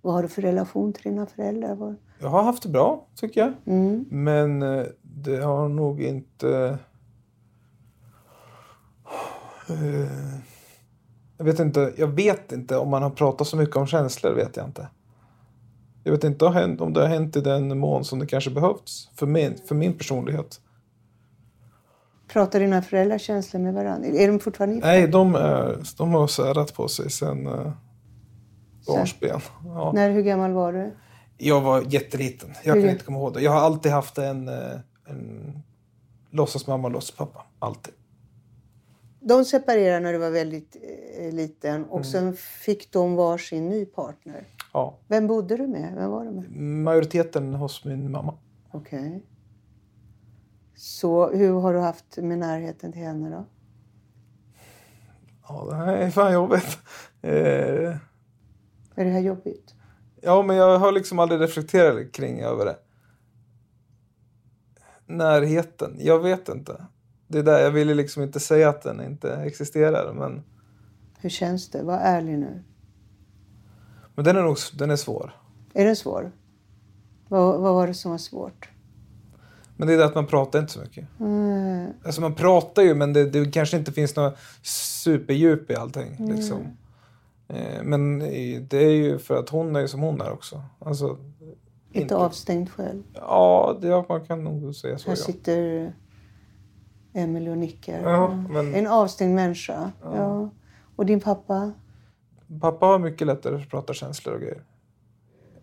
[0.00, 1.96] Vad har du för relation till dina föräldrar?
[2.24, 3.52] Jag har haft det bra, tycker jag.
[3.66, 4.04] Mm.
[4.10, 6.78] Men eh, det har nog inte...
[9.68, 10.08] Eh,
[11.38, 14.56] Jag vet inte, jag vet inte om man har pratat så mycket om känslor, vet
[14.56, 14.88] jag inte.
[16.04, 18.18] Jag vet inte om det har hänt- om det har hänt i den mån som
[18.18, 20.60] det kanske behövts för min, för min personlighet.
[22.28, 24.08] Pratar dina föräldrar känslor med varandra?
[24.08, 24.88] Är de fortfarande gifta?
[24.88, 27.72] Nej, de, är, de har särat på sig sen eh,
[28.86, 29.40] barnsben.
[29.64, 29.92] Ja.
[29.94, 30.90] När, hur gammal var du?
[31.38, 32.50] Jag var jätteliten.
[32.64, 33.40] Jag kan inte komma ihåg det.
[33.42, 35.58] Jag har alltid haft en, eh, en
[36.30, 37.46] låtsasmamma och låtsaspappa.
[37.58, 37.94] Alltid.
[39.20, 40.76] De separerade när du var väldigt
[41.18, 41.88] eh, liten Mm.
[41.90, 44.46] och sen fick de varsin ny partner.
[44.72, 44.98] Ja.
[45.08, 45.94] Vem bodde du med?
[45.94, 46.50] Vem var du med?
[46.60, 48.34] Majoriteten hos min mamma.
[48.70, 49.22] Okej.
[50.76, 53.46] Så hur har du haft med närheten till henne då?
[55.48, 56.78] Ja, det här är fan jobbigt.
[57.22, 57.96] Eh,
[58.96, 59.74] Är det här jobbigt?
[60.24, 62.76] Ja, men jag har liksom aldrig reflekterat kring över det.
[65.06, 66.86] Närheten, jag vet inte.
[67.28, 70.12] Det är där jag ville liksom inte säga att den inte existerar.
[70.12, 70.42] Men,
[71.18, 71.82] Hur känns det?
[71.82, 72.62] Var ärlig nu.
[74.14, 75.36] men den är nog den är svår.
[75.74, 76.32] Är den svår?
[77.28, 78.68] Vad, vad var det som var svårt?
[79.76, 81.08] Men det är det att man pratar inte så mycket.
[81.20, 81.92] Mm.
[82.04, 86.16] Alltså man pratar ju men det, det kanske inte finns något superdjup i allting.
[86.34, 86.76] Liksom.
[87.48, 88.18] Eh, men
[88.68, 90.62] det är ju för att hon är som hon är också.
[90.78, 91.18] Alltså,
[91.92, 93.02] Inte avstängd själv.
[93.14, 95.10] Ja, det, ja, man kan nog säga så.
[95.10, 95.24] Här Ja.
[95.24, 95.92] sitter
[97.12, 98.02] Emily och nickar.
[98.10, 99.92] Ja, men- En avstängd människa.
[100.02, 100.50] Ja.
[100.96, 101.72] Och din pappa?
[102.60, 104.64] Pappa har mycket lättare att prata känslor och grejer.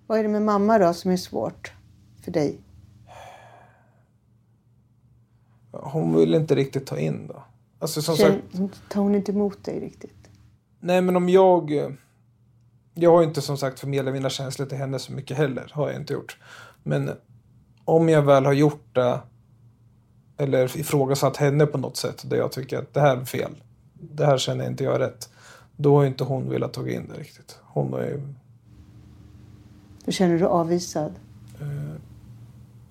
[0.08, 1.74] Vad är det med mamma då som är svårt
[2.22, 2.60] för dig?
[5.72, 7.44] Hon vill inte riktigt ta in då.
[7.80, 10.20] Alltså som sagt, Känn, tar hon inte emot dig riktigt?
[10.82, 11.96] Nej men om jag...
[12.94, 15.72] Jag har inte som sagt förmedlat mina känslor till henne så mycket heller.
[15.74, 16.38] Har jag inte gjort.
[16.84, 17.12] Men
[17.86, 19.20] om jag väl har gjort det
[20.38, 23.52] eller ifrågasatt henne på något sätt där jag tycker att det här är fel.
[23.94, 25.30] Det här känner inte jag rätt.
[25.76, 27.60] Då har inte hon velat ta in det riktigt.
[27.62, 28.22] Hon är ju...
[30.06, 31.13] Då känner du avvisad?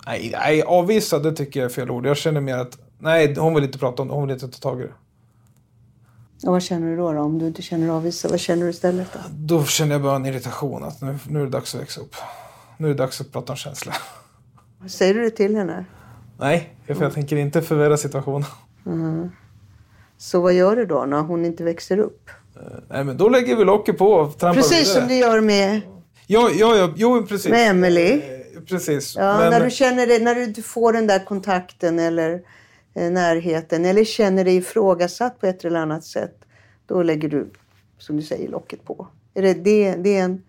[0.05, 2.05] Nej, nej avvisad det tycker jag är fel ord.
[2.05, 4.13] Jag känner mer att nej, hon vill inte prata om det.
[4.13, 4.93] Hon vill inte ta tag i det.
[6.45, 7.19] Och vad känner du då, då?
[7.19, 9.19] Om du inte känner dig avvisad, vad känner du istället då?
[9.57, 12.15] Då känner jag bara en irritation att nu, nu är det dags att växa upp.
[12.77, 13.95] Nu är det dags att prata om känslor.
[14.87, 15.85] Säger du det till henne?
[16.39, 18.45] Nej, för jag tänker inte förvärra situationen.
[20.17, 22.29] Så vad gör du då när hon inte växer upp?
[22.89, 24.99] Nej, men då lägger vi locket på och trampar Precis vidare.
[24.99, 25.81] som du gör med,
[26.27, 27.51] Ja, ja, ja, jo, precis.
[27.51, 28.11] med Emily.
[28.11, 28.21] Eh,
[28.67, 29.15] Precis.
[29.15, 32.39] Ja, men, när du känner det, när du får den där kontakten eller eh,
[32.93, 36.35] närheten eller känner dig ifrågasatt på ett eller annat sätt.
[36.85, 37.49] Då lägger du,
[37.97, 39.07] som du säger, locket på.
[39.33, 40.41] Är det, det, det är en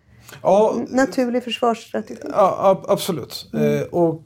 [0.42, 2.20] ja, naturlig försvarsstrategi.
[2.32, 3.50] ja, ab- absolut.
[3.54, 4.22] Eh, och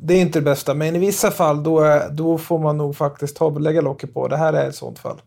[0.00, 0.74] det är inte det bästa.
[0.74, 4.28] Men i vissa fall då, är, då får man nog faktiskt ta, lägga locket på.
[4.28, 5.20] Det här är ett sånt fall.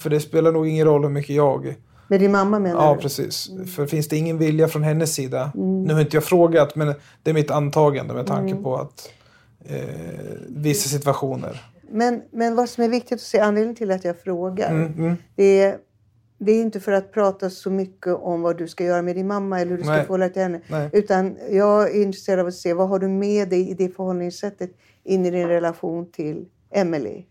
[0.00, 1.76] För det spelar nog ingen roll hur mycket jag
[2.08, 3.00] Med din mamma menar Ja, du?
[3.00, 3.50] precis.
[3.76, 5.50] För finns det ingen vilja från hennes sida.
[5.54, 9.08] Nu har inte jag frågat, men det är mitt antagande med tanke på att
[9.68, 11.64] eh, vissa situationer.
[11.90, 15.16] Men, men vad som är viktigt att se, anledningen till att jag frågar, Mm, mm.
[15.34, 15.78] det, är,
[16.38, 19.26] det är inte för att prata så mycket om vad du ska göra med din
[19.26, 20.02] mamma eller hur du ska Nej.
[20.02, 20.60] förhålla dig till henne.
[20.68, 20.90] Nej.
[20.92, 24.70] Utan jag är intresserad av att se vad har du med dig i det förhållningssättet
[25.04, 27.24] in i din relation till Emily.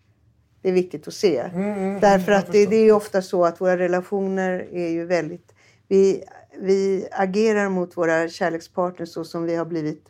[0.61, 1.39] Det är viktigt att se.
[1.39, 5.51] Mm, Därför att det, det är ofta så att våra relationer är ju väldigt...
[5.87, 6.23] Vi,
[6.59, 10.05] vi agerar mot våra kärlekspartners så som vi har blivit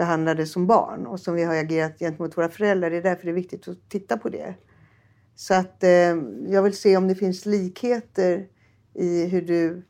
[0.00, 2.90] behandlade som barn och som vi har agerat gentemot våra föräldrar.
[2.90, 4.54] Det är därför det är viktigt att titta på det.
[5.34, 6.16] Så att eh,
[6.48, 8.48] jag vill se om det finns likheter
[8.94, 9.82] i hur du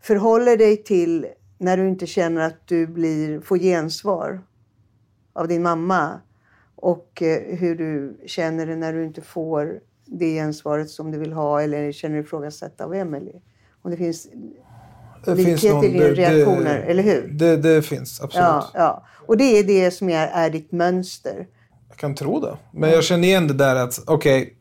[0.00, 1.26] förhåller dig till
[1.58, 4.42] när du inte känner att du blir, får gensvar
[5.32, 6.20] av din mamma
[6.74, 11.32] och eh, hur du känner det när du inte får det gensvaret som du vill
[11.32, 13.40] ha eller känner dig ifrågasatt av Emelie.
[13.82, 14.28] Om det finns
[15.34, 17.28] det finns någon- i dina det- det- reaktioner, eller hur?
[17.32, 18.44] Det, det finns, absolut.
[18.46, 19.06] Ja, ja.
[19.26, 21.46] Och det är det som är, är ditt mönster.
[21.88, 22.56] Jag kan tro det.
[22.72, 24.56] Men jag känner igen det där att, okej,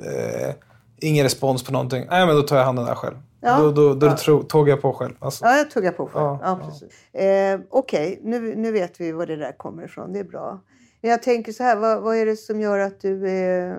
[0.00, 0.54] eh,
[1.00, 2.06] ingen respons på någonting.
[2.10, 3.16] Nej, men då tar jag handen där själv.
[3.40, 3.58] Ja.
[3.60, 4.42] Då, då, då Ja.
[4.48, 5.14] tågar jag på själv.
[5.18, 6.24] Alltså, Ja, jag tuggar på själv.
[6.24, 7.14] Ja, Ja, precis.
[7.22, 10.12] Eh, Okej, nu, nu vet vi var det där kommer ifrån.
[10.12, 10.60] Det är bra.
[11.00, 13.74] Men jag tänker så här, vad, vad är det som gör att du eh,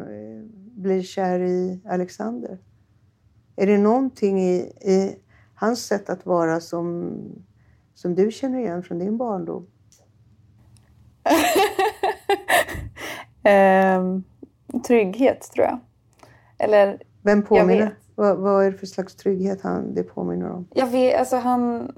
[0.78, 2.58] blir kär i Alexander?
[3.56, 5.16] Är det någonting i, i
[5.60, 7.14] hans sätt att vara som,
[7.94, 9.68] som du känner igen från din barndom?
[13.44, 14.24] Ehm,
[14.88, 15.80] trygghet, tror jag.
[16.58, 17.96] Eller, Vem påminner?
[18.16, 20.68] Vad, vad är det för slags trygghet han, det påminner om?
[20.74, 21.92] jag vet, alltså han...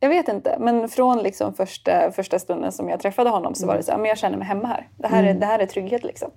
[0.00, 3.76] Jag vet inte, men från liksom första, första stunden som jag träffade honom så var
[3.76, 4.88] det så här, men jag känner mig hemma här.
[4.96, 6.30] Det här, är, det här är trygghet liksom.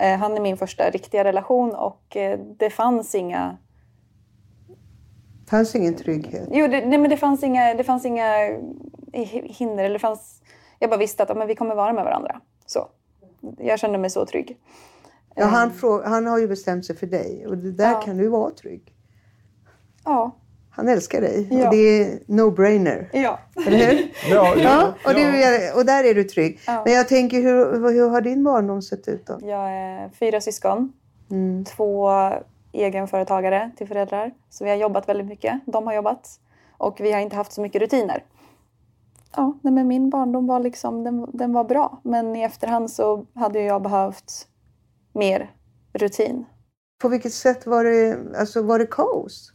[0.00, 3.56] Eh, han är min första riktiga relation och eh, det fanns inga...
[5.58, 6.48] fanns ingen trygghet.
[6.52, 8.26] Jo, det, nej, men det fanns inga, det fanns inga
[9.12, 9.84] hi- hinder.
[9.84, 10.40] Eller det fanns,
[10.78, 12.40] jag bara visste att ja, men vi kommer vara med varandra.
[12.66, 12.88] Så.
[13.58, 14.56] Jag kände mig så trygg.
[15.34, 18.00] Ja, han, frå- han har ju bestämt sig för dig och där Ja.
[18.00, 18.94] kan du vara trygg.
[20.04, 20.30] Ja.
[20.70, 21.64] Han älskar dig Ja.
[21.68, 23.08] och det är no-brainer.
[23.12, 23.38] Ja.
[23.66, 24.12] Eller hur?
[24.30, 26.60] ja, Ja, och, är- och där är du trygg.
[26.66, 26.82] Ja.
[26.84, 29.38] Men jag tänker, hur, hur har din barndom sett ut då?
[29.42, 30.92] Jag är fyra syskon.
[31.30, 31.64] Mm.
[31.64, 32.10] Två
[32.74, 34.34] egenföretagare till föräldrar.
[34.50, 35.60] Så vi har jobbat väldigt mycket.
[35.66, 36.40] De har jobbat.
[36.78, 38.24] Och vi har inte haft så mycket rutiner.
[39.36, 42.00] Ja, men min barndom var liksom, den, den var bra.
[42.04, 44.48] Men i efterhand så hade jag behövt
[45.12, 45.50] mer
[45.92, 46.44] rutin.
[47.02, 49.52] På vilket sätt var det, alltså, var det kaos?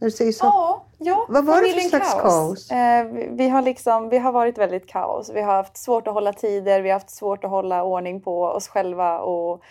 [0.00, 0.44] När du säger så.
[0.44, 1.26] Ja, ja.
[1.28, 2.70] Vad var det för slags kaos?
[2.70, 5.30] Eh, vi, vi, har liksom, vi har varit väldigt kaos.
[5.34, 8.42] Vi har haft svårt att hålla tider, vi har haft svårt att hålla ordning på
[8.42, 9.20] oss själva.
[9.20, 9.62] Och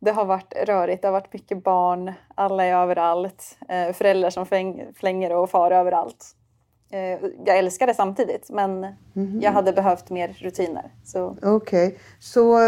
[0.00, 3.58] det har varit rörigt, det har varit mycket barn, alla är överallt.
[3.68, 6.36] Eh, föräldrar som fläng, flänger och far överallt.
[6.92, 9.40] Eh, jag älskar det samtidigt, men Mhm.
[9.42, 10.90] jag hade behövt mer rutiner.
[11.42, 12.58] Okej, så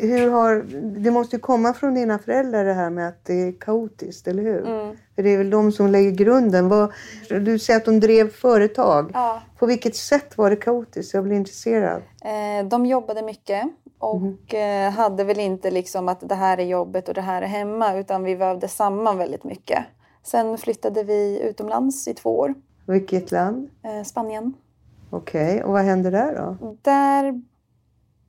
[0.00, 0.62] hur har,
[1.02, 4.42] det måste ju komma från dina föräldrar det här med att det är kaotiskt, eller
[4.42, 4.66] hur?
[4.66, 4.96] Mm.
[5.14, 6.68] För det är väl de som lägger grunden.
[6.68, 6.92] Vad,
[7.28, 9.10] du säger att de drev företag.
[9.14, 9.42] ja.
[9.58, 11.14] På vilket sätt var det kaotiskt?
[11.14, 12.02] Jag blir intresserad.
[12.24, 13.64] Eh, de jobbade mycket
[13.98, 17.46] och eh, hade väl inte liksom att det här är jobbet och det här är
[17.46, 19.84] hemma utan vi vävde samman väldigt mycket.
[20.22, 22.54] Sen flyttade vi utomlands i två år,
[22.86, 23.70] Vilket land?
[23.82, 24.54] eh, Spanien.
[25.10, 26.72] Okej, och vad hände där då?
[26.82, 27.42] Där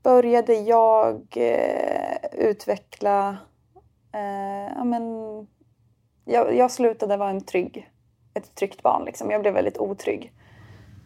[0.04, 3.38] började jag eh, utveckla...
[4.14, 5.04] Eh, ja, men,
[6.26, 7.90] jag, jag slutade vara en trygg,
[8.34, 9.06] ett tryggt barn.
[9.06, 9.32] Liksom.
[9.32, 10.34] Jag blev väldigt otrygg.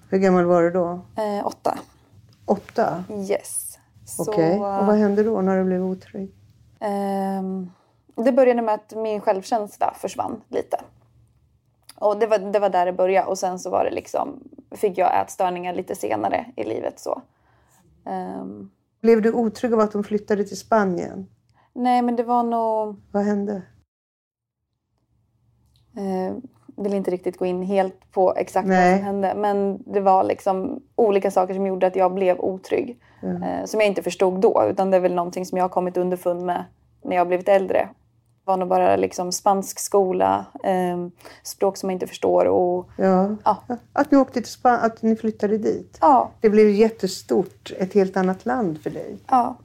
[0.09, 0.99] Hur gammal var du då?
[1.17, 1.77] Eh, åtta.
[2.45, 3.03] Åtta?
[3.29, 3.72] Yes.
[4.19, 6.31] Okej, och vad hände då när du blev otrygg?
[6.79, 7.69] Ehm,
[8.15, 10.81] det började med att min självkänsla försvann lite.
[11.95, 14.97] Och det var, det var där det började och sen så var det liksom, fick
[14.97, 16.99] jag ätstörningar lite senare i livet.
[16.99, 17.21] så.
[18.05, 18.69] Ehm,
[19.01, 21.27] Blev du otrygg av att de flyttade till Spanien?
[21.73, 23.61] nej men det var nog, Vad hände?
[25.95, 26.35] eh,
[26.75, 28.91] vill inte riktigt gå in helt på exakt Nej.
[28.91, 29.33] vad som hände.
[29.35, 32.99] Men det var liksom olika saker som gjorde att jag blev otrygg.
[33.23, 35.97] Eh, som jag inte förstod då utan det är väl någonting som jag har kommit
[35.97, 36.63] underfund med
[37.01, 37.89] när jag har blivit äldre.
[38.45, 41.07] Det var nog bara liksom spansk skola, eh,
[41.43, 43.35] språk som jag inte förstår och Ja.
[43.43, 43.57] Ja.
[43.93, 45.97] Att ni åkte till Spanien, att ni flyttade dit.
[46.01, 49.17] ja, Det blev jättestort, ett helt annat land för dig.
[49.29, 49.55] ja.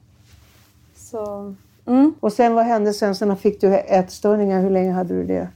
[0.95, 1.53] Så
[1.85, 2.13] mm.
[2.19, 3.15] Och sen vad hände sen?
[3.15, 4.61] Sen fick du ätstörningar.
[4.61, 5.47] Hur länge hade du det?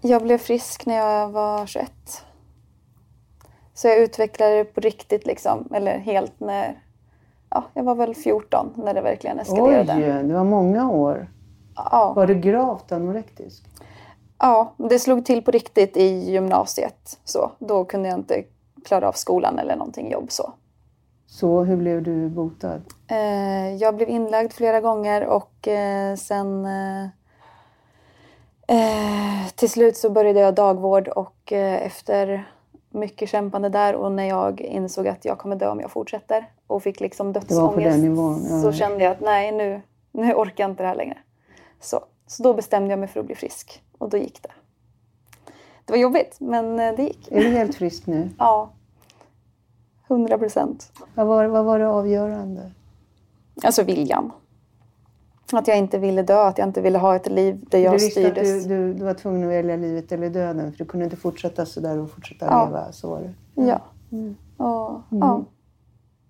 [0.00, 1.92] Jag blev frisk när jag var 21.
[3.74, 6.82] Så jag utvecklade det på riktigt liksom, eller helt när
[7.50, 10.22] ja, jag var väl 14 när det verkligen Oj, eskalerade.
[10.22, 11.28] det var många år.
[11.76, 12.12] Ja.
[12.16, 13.64] Var du gravt anorektisk?
[14.38, 17.18] Ja, det slog till på riktigt i gymnasiet.
[17.24, 18.44] Så, då kunde jag inte
[18.84, 20.32] klara av skolan eller någonting jobb.
[20.32, 20.52] Så.
[21.26, 22.80] Så hur blev du botad?
[23.08, 26.66] Eh, jag blev inlagd flera gånger och eh, sen
[28.70, 32.44] eh, till slut så började jag dagvård och eh, efter
[32.90, 36.82] mycket kämpande där och när jag insåg att jag kommer dö om jag fortsätter och
[36.82, 37.98] fick liksom dödsångest
[38.50, 38.62] ja.
[38.62, 39.80] så kände jag att nej nu,
[40.12, 41.18] nu orkar jag inte det här längre.
[41.80, 44.50] Så, så då bestämde jag mig för att bli frisk och då gick det.
[45.84, 47.32] Det var jobbigt men eh, det gick.
[47.32, 48.30] Är du helt frisk nu?
[48.38, 48.70] Ja.
[50.08, 50.92] 100 procent.
[51.14, 52.70] Vad var, vad var det avgörande?
[53.62, 54.32] Alltså viljan.
[55.52, 57.96] Att jag inte ville dö, att jag inte ville ha ett liv där jag du
[57.98, 58.64] visste att styrdes.
[58.64, 61.66] du, du, du var tvungen att välja livet eller döden för du kunde inte fortsätta
[61.66, 62.64] sådär och fortsätta Ja.
[62.64, 62.92] leva.
[62.92, 63.62] Så var det.
[63.62, 63.80] Ja.
[64.56, 65.40] Och, ja.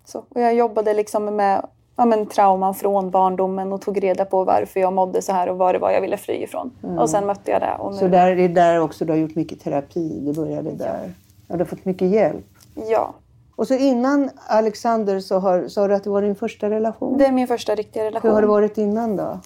[0.04, 0.18] Så.
[0.28, 4.80] och jag jobbade liksom med ja, men, trauman från barndomen och tog reda på varför
[4.80, 6.70] jag mådde så här och vad det var jag ville fly ifrån.
[6.98, 7.76] Och sen mötte jag det.
[7.78, 10.20] Och nu, Så där, det är där också du har gjort mycket terapi.
[10.20, 11.12] Det började där.
[11.46, 12.46] Ja, du har fått mycket hjälp.
[12.90, 13.14] Ja,
[13.60, 17.18] Och så innan Alexander så har, sa du att det var din första relation.
[17.18, 18.28] det är min första riktiga relation.
[18.30, 19.40] Hur har det varit innan då?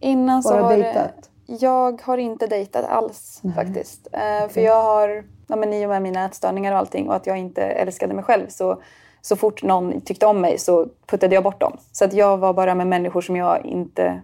[0.00, 1.30] Innan så Bara var dejtat?
[1.46, 1.54] det...
[1.54, 4.08] Jag har inte dejtat alls faktiskt.
[4.12, 7.26] Eh, För jag har, ja, men i och med mina ätstörningar och allting och att
[7.26, 8.82] jag inte älskade mig själv så,
[9.20, 11.76] så fort någon tyckte om mig så puttade jag bort dem.
[11.92, 14.22] Så att jag var bara med människor som jag inte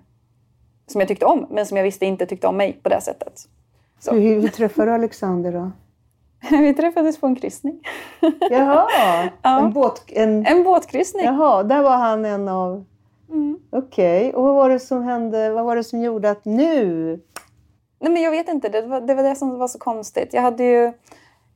[0.87, 3.49] som jag tyckte om men som jag visste inte tyckte om mig på det sättet.
[3.99, 4.15] Så.
[4.15, 5.71] Hur, hur träffade du Alexander då?
[6.51, 7.81] Vi träffades på en kryssning.
[8.51, 8.89] Jaha,
[9.43, 10.03] en båt...
[10.09, 11.25] En, En båtkryssning.
[11.25, 12.85] jaha, där var han en av...
[13.29, 13.59] Mm.
[13.71, 15.51] Okej, och vad var det som hände?
[15.51, 17.07] Vad var det som gjorde att nu?
[18.01, 20.35] Nej, men jag vet inte, det var, det var det som var så konstigt.
[20.35, 20.93] Jag hade ju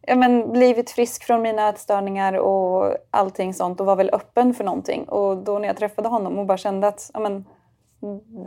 [0.00, 4.64] ja, men, blivit frisk från mina ätstörningar och allting sånt och var väl öppen för
[4.64, 5.04] någonting.
[5.08, 7.44] Och då när jag träffade honom och bara kände att ja, men,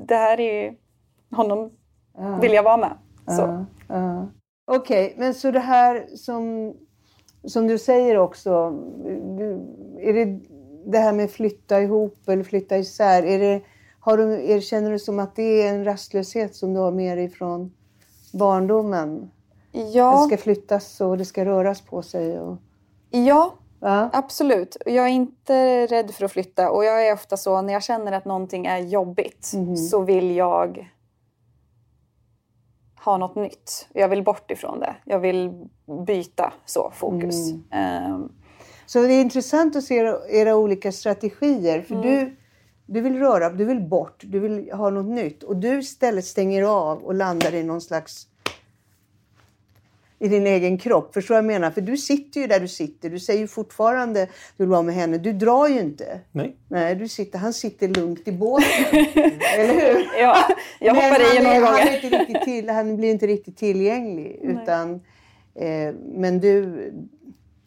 [0.08, 0.76] det här är ju
[1.32, 1.72] honom
[2.42, 2.94] vill jag vara med.
[3.28, 3.42] Så.
[3.42, 4.28] Ja, ja.
[4.76, 6.74] Okej, men så det här som,
[7.44, 8.50] som du säger också.
[10.00, 10.40] Är det
[10.86, 13.24] det här med flytta ihop eller flytta isär?
[13.24, 13.62] Är det,
[14.00, 17.18] har du, är, känner du som att det är en rastlöshet som du har med
[17.18, 17.74] dig från
[18.34, 19.32] barndomen?
[19.72, 22.40] Det Ja, ska flyttas och det ska röras på sig.
[22.40, 22.58] Och,
[23.10, 24.10] ja, va?
[24.14, 24.78] absolut.
[24.86, 28.12] Jag är inte rädd för att flytta och jag är ofta så när jag känner
[28.12, 29.54] att någonting är jobbigt
[29.92, 30.92] så vill jag
[33.06, 33.88] ha något nytt.
[33.94, 34.96] Jag vill bort ifrån det.
[35.06, 35.52] Jag vill
[36.08, 37.52] byta så fokus.
[37.72, 38.30] Ehm,
[38.86, 41.82] Så det är intressant att se era, era olika strategier.
[41.82, 42.36] För du,
[42.86, 45.44] du vill röra, du vill bort, du vill ha något nytt.
[45.44, 48.28] Och du istället stänger av och landar i någon slags...
[50.22, 51.14] I din egen kropp.
[51.14, 51.72] Förstår jag menar?
[51.72, 53.10] För du sitter ju där du sitter.
[53.10, 55.18] Du säger ju fortfarande du vill vara med henne.
[55.18, 56.20] Du drar ju inte.
[56.32, 56.56] Nej.
[56.68, 58.68] Nej, du sitter, han sitter lugnt i båten.
[59.58, 60.08] Eller hur?
[60.20, 60.38] ja,
[60.80, 61.92] jag Men hoppar i han, några han, gånger.
[61.92, 64.40] är inte riktigt till, han blir inte riktigt tillgänglig.
[64.42, 64.94] Utan,
[65.56, 66.94] eh, men du,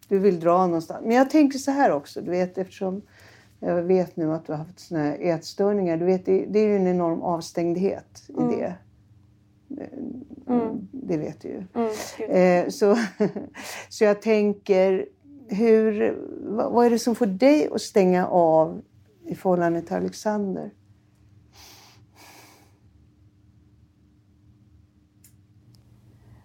[0.09, 1.01] du vill dra någonstans.
[1.05, 2.21] Men jag tänker så här också.
[2.21, 3.03] Du vet, eftersom
[3.61, 5.97] jag vet nu att du har haft såna här ätstörningar.
[5.97, 8.75] Du vet, det, det är ju en enorm avstängdhet i det.
[9.81, 11.65] Eh, Det vet du ju.
[12.37, 12.97] Eh, så,
[13.89, 15.07] så jag tänker,
[15.49, 16.19] hur,
[16.57, 18.83] vad, vad är det som får dig att stänga av
[19.27, 20.71] i förhållande till Alexander?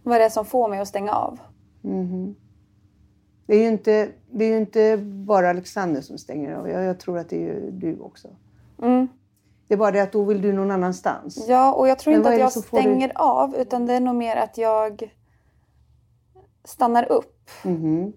[0.04, 1.40] Vad är det som får mig att stänga av?
[3.46, 6.70] Det är ju inte, det är inte bara Alexander som stänger av.
[6.70, 8.28] Jag, jag tror att det är du också.
[8.82, 9.08] Mm.
[9.70, 11.46] Det är bara det att då vill du någon annanstans.
[11.48, 14.58] Ja, och jag tror inte att jag stänger av utan det är nog mer att
[14.58, 15.14] jag
[16.64, 17.50] stannar upp.
[17.64, 18.14] Mhm.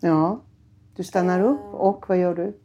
[0.00, 0.40] Ja,
[0.96, 2.60] du stannar upp och vad gör du?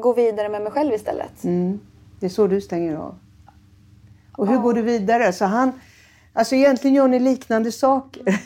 [0.00, 1.44] Går vidare med mig själv istället.
[1.44, 1.80] Mm.
[2.20, 3.18] Det är så du stänger av.
[4.36, 5.32] Och hur går du vidare?
[5.32, 5.72] Så han,
[6.32, 8.40] alltså egentligen gör ni liknande saker.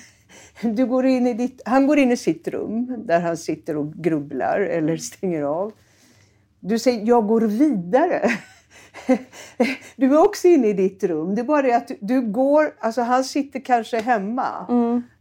[0.63, 3.93] Du går in i ditt, han går in i sitt rum där han sitter och
[3.95, 5.73] grubblar eller stänger av.
[6.61, 8.31] Du säger jag går vidare.
[9.97, 11.35] Du är också inne i ditt rum.
[11.35, 14.67] Det är bara det att du går, alltså han sitter kanske hemma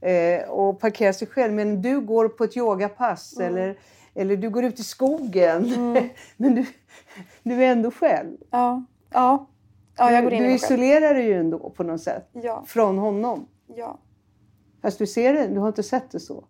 [0.01, 3.77] eh, och parkerar sig själv men du går på ett yogapass eller,
[4.15, 5.71] eller du går ut i skogen.
[6.37, 6.65] men du,
[7.43, 8.37] du är ändå själv.
[8.51, 9.47] Ja, ja.
[9.97, 10.55] ja jag går in du själv.
[10.55, 13.47] isolerar dig ju ändå på något sätt Ja, från honom.
[13.75, 13.99] ja.
[14.81, 16.47] Fast du ser det, du har inte sett det så.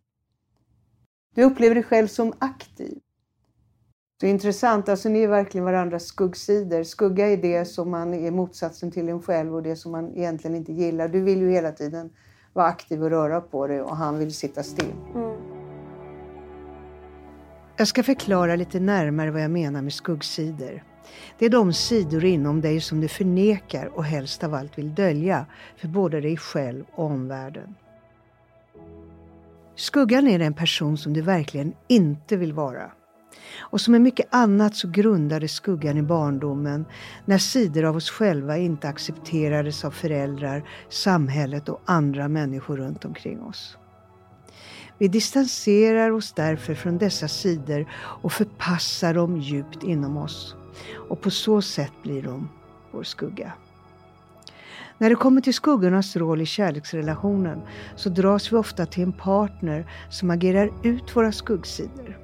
[1.35, 2.99] Du upplever dig själv som aktiv.
[4.19, 6.83] Det är intressant, alltså ni är verkligen varandras skuggsidor.
[6.83, 10.55] Skugga är det som man är motsatsen till en själv och det som man egentligen
[10.55, 11.07] inte gillar.
[11.07, 12.09] Du vill ju hela tiden
[12.53, 14.93] vara aktiv och röra på dig och han vill sitta still.
[17.77, 20.83] Jag ska förklara lite närmare vad jag menar med skuggsidor.
[21.39, 25.45] Det är de sidor inom dig som du förnekar och helst av allt vill dölja
[25.77, 27.75] för både dig själv och omvärlden.
[29.75, 32.91] Skuggan är den person som du verkligen inte vill vara.
[33.59, 36.85] Och som med mycket annat så grundades skuggan i barndomen
[37.25, 43.41] när sidor av oss själva inte accepterades av föräldrar, samhället och andra människor runt omkring
[43.41, 43.77] oss.
[44.97, 50.55] Vi distanserar oss därför från dessa sidor och förpassar dem djupt inom oss.
[51.09, 52.49] Och på så sätt blir de
[52.91, 53.53] vår skugga.
[55.01, 57.61] När det kommer till skuggornas roll i kärleksrelationen
[57.95, 62.17] så dras vi ofta till en partner som agerar ut våra skuggsidor.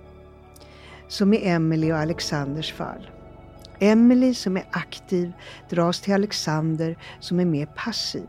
[1.08, 3.10] Som i Emily och Alexanders fall.
[3.80, 5.32] Emily som är aktiv
[5.70, 8.28] dras till Alexander som är mer passiv.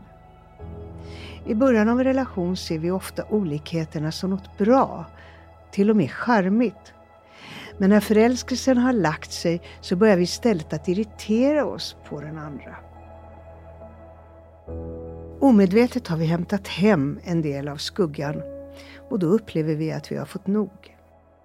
[1.45, 5.05] I början av en relation ser vi ofta olikheterna som något bra.
[5.71, 6.93] till och med charmigt.
[7.77, 12.37] Men när förälskelsen har lagt sig så börjar vi istället att irritera oss på den
[12.37, 12.88] andra.
[15.41, 18.41] Omedvetet har vi hämtat hem en del av skuggan
[19.09, 20.95] och då upplever vi att vi har fått nog.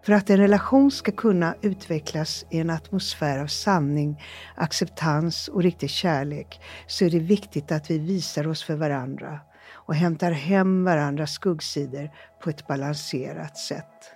[0.05, 4.23] För att en relation ska kunna utvecklas i en atmosfär av sanning,
[4.55, 9.41] acceptans och riktig kärlek så är det viktigt att vi visar oss för varandra
[9.73, 12.11] och hämtar hem varandras skuggsidor
[12.43, 14.15] på ett balanserat sätt.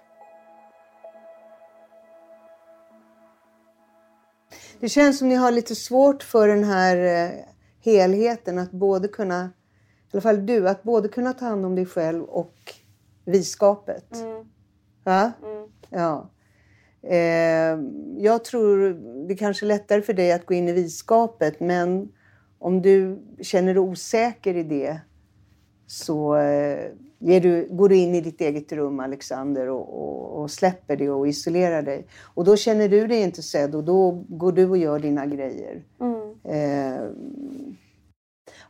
[4.81, 7.31] Det känns som ni har lite svårt för den här eh,
[7.81, 11.87] helheten, att både kunna, i alla fall du, att både kunna ta hand om dig
[11.87, 12.75] själv och
[13.25, 14.15] viskapet.
[14.15, 14.45] Mm.
[15.05, 15.33] Va?
[15.43, 15.69] Mm.
[15.91, 16.31] Ja.
[17.03, 17.79] Eh,
[18.17, 18.97] jag tror
[19.29, 22.09] det kanske är lättare för dig att gå in i viskapet men
[22.59, 25.01] om du känner dig osäker i det
[25.87, 30.97] så eh, du, går du in i ditt eget rum Alexander och, och, och, släpper
[30.97, 32.07] det och isolerar dig.
[32.23, 35.83] Och då känner du dig inte sedd och då går du och gör dina grejer.
[36.01, 36.35] Mm.
[36.45, 37.03] Eh,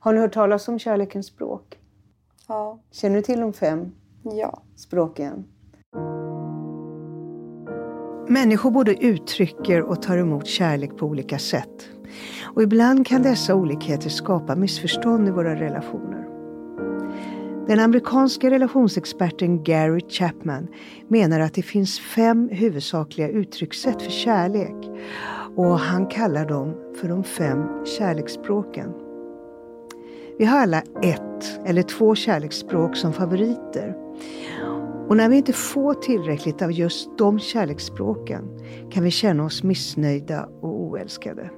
[0.09, 1.79] har ni hört talas om kärlekens språk?
[2.49, 2.79] Ja.
[2.91, 3.93] Känner du till de fem
[4.23, 4.63] Ja.
[4.77, 5.45] språken?
[8.29, 11.89] Människor både uttrycker och tar emot kärlek på olika sätt.
[12.55, 16.29] Och ibland kan dessa olikheter skapa missförstånd i våra relationer.
[17.67, 20.69] Den amerikanska relationsexperten Gary Chapman
[21.09, 24.91] menar att det finns fem huvudsakliga uttryckssätt för kärlek
[25.57, 29.08] och han kallar dem för de fem kärleksspråken.
[30.39, 33.97] Vi har alla ett eller två kärleksspråk som favoriter.
[35.09, 38.45] Och när vi inte får tillräckligt av just de kärleksspråken
[38.91, 41.51] kan vi känna oss missnöjda och oälskade.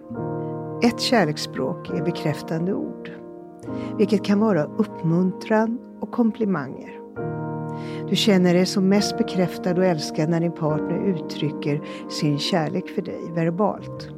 [0.83, 3.11] Ett kärleksspråk är bekräftande ord,
[3.99, 7.01] vilket kan vara uppmuntran och komplimanger.
[8.09, 13.03] Du känner dig som mest bekräftad och älskad när din partner uttrycker sin kärlek för
[13.03, 14.09] dig verbalt.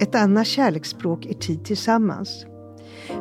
[0.00, 2.46] Ett annat kärleksspråk är tid tillsammans.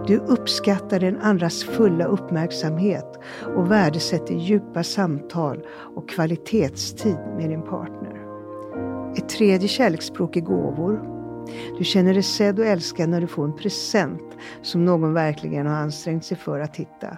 [0.07, 3.19] Du uppskattar den andras fulla uppmärksamhet
[3.55, 5.61] och värdesätter djupa samtal
[5.95, 8.25] och kvalitetstid med din partner.
[9.17, 11.01] Ett tredje kärleksspråk är gåvor.
[11.77, 15.75] Du känner dig sedd och älskad när du får en present som någon verkligen har
[15.75, 17.17] ansträngt sig för att hitta.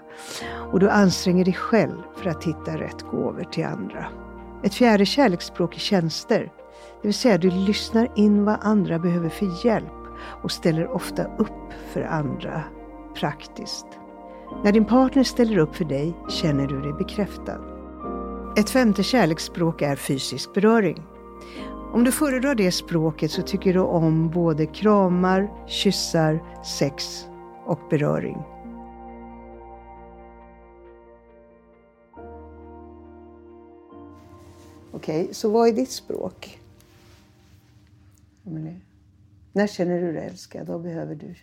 [0.71, 4.05] Och du anstränger dig själv för att hitta rätt gåvor till andra.
[4.63, 6.51] Ett fjärde kärleksspråk är tjänster.
[7.01, 10.00] Det vill säga du lyssnar in vad andra behöver för hjälp
[10.43, 12.63] och ställer ofta upp för andra
[13.15, 13.85] praktiskt.
[14.63, 17.59] När din partner ställer upp för dig känner du dig bekräftad.
[18.57, 21.03] Ett femte kärleksspråk är fysisk beröring.
[21.93, 27.25] Om du föredrar det språket så tycker du om både kramar, kyssar, sex
[27.65, 28.37] och beröring.
[34.91, 36.59] Okej, så vad är ditt språk?
[39.53, 40.67] När känner du dig älskad?
[40.67, 41.35] Vad behöver du?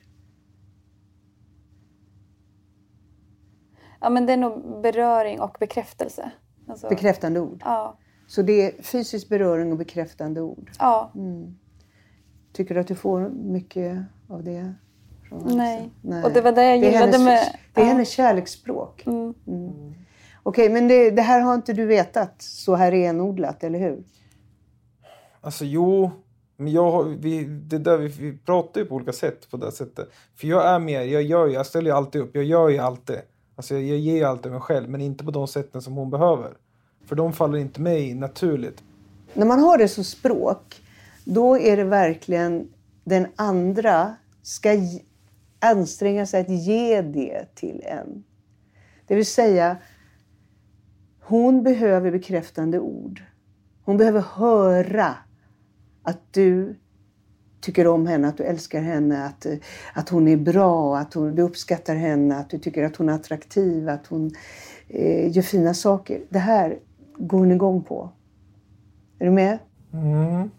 [4.01, 6.31] Ja, men det är nog beröring och bekräftelse.
[6.69, 7.63] Alltså, bekräftande ord?
[7.65, 7.99] Ja.
[8.27, 10.71] Så det är fysisk beröring och bekräftande ord?
[10.79, 11.13] Ja.
[11.15, 11.59] Mm.
[12.53, 13.99] Tycker du att du får mycket
[14.29, 14.75] av det?
[15.45, 15.91] Nej.
[16.03, 16.25] Nej.
[16.25, 17.59] Och det var det jag gillade det hennes, med...
[17.75, 17.93] Det är ja.
[17.93, 19.07] hennes kärleksspråk.
[19.07, 19.35] Mm.
[19.47, 19.95] Mm.
[20.43, 24.05] Okej, okay, men det, det, här har inte du vetat så här renodlat, eller hur?
[25.41, 26.11] Alltså jo,
[26.61, 30.09] men jag, vi, det där vi, vi pratar ju på olika sätt på det sättet.
[30.35, 33.17] För jag är mer, jag gör jag ställer ju alltid upp, jag gör ju alltid.
[33.57, 36.11] Alltså jag, jag ger ju alltid mig själv, men inte på de sätten som hon
[36.11, 36.53] behöver.
[37.07, 38.83] För de faller inte mig naturligt.
[39.35, 40.83] När man har det som språk,
[41.25, 42.69] då är det verkligen
[43.05, 44.71] den andra ska
[45.61, 48.25] anstränga sig att ge det till en.
[49.07, 49.77] Det vill säga,
[51.21, 53.23] hon behöver bekräftande ord.
[53.85, 55.15] Hon behöver höra
[56.09, 56.77] att du
[57.61, 59.47] tycker om henne, att du älskar henne, att,
[59.93, 63.13] att hon är bra, att hon, du uppskattar henne, att du tycker att hon är
[63.13, 64.31] attraktiv, att hon
[64.89, 66.21] eh, gör fina saker.
[66.29, 66.79] Det här
[67.17, 68.13] går hon igång på.
[69.19, 69.59] Är du med?
[69.93, 70.51] Mm.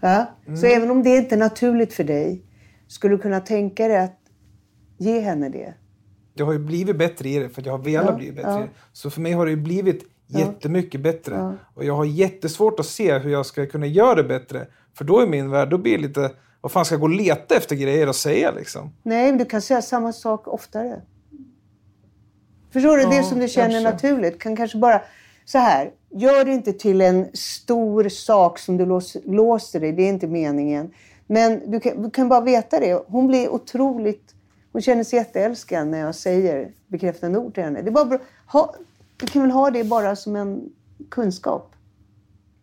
[0.00, 0.26] Ja?
[0.46, 0.56] Mm.
[0.56, 2.42] Så även om det inte är naturligt för dig,
[2.86, 4.18] skulle du kunna tänka dig att
[4.98, 5.74] ge henne det?
[6.34, 8.50] Jag har ju blivit bättre i det för jag har velat ja, bli bättre.
[8.50, 8.66] Ja.
[8.92, 11.34] Så för mig har det blivit jättemycket bättre.
[11.34, 11.56] Ja.
[11.74, 14.66] Och jag har jättesvårt att se hur jag ska kunna göra det bättre.
[15.00, 16.30] För då är min värld, då blir det lite,
[16.60, 18.92] vad fan ska jag gå och leta efter grejer att säga liksom?
[19.02, 21.00] Nej, men du kan säga samma sak oftare.
[22.72, 23.02] Förstår du?
[23.02, 24.08] Ja, det som du känner kanske.
[24.08, 25.02] naturligt kan kanske bara...
[25.44, 29.92] Så här, gör det inte till en stor sak som du låser, låser dig.
[29.92, 30.90] Det är inte meningen.
[31.26, 33.02] Men du kan, du kan bara veta det.
[33.06, 34.34] Hon blir otroligt...
[34.72, 37.82] Hon känner sig jätteälskad när jag säger bekräftande ord till henne.
[37.82, 38.74] Det är bara, ha,
[39.16, 40.72] du kan väl ha det bara som en
[41.10, 41.72] kunskap.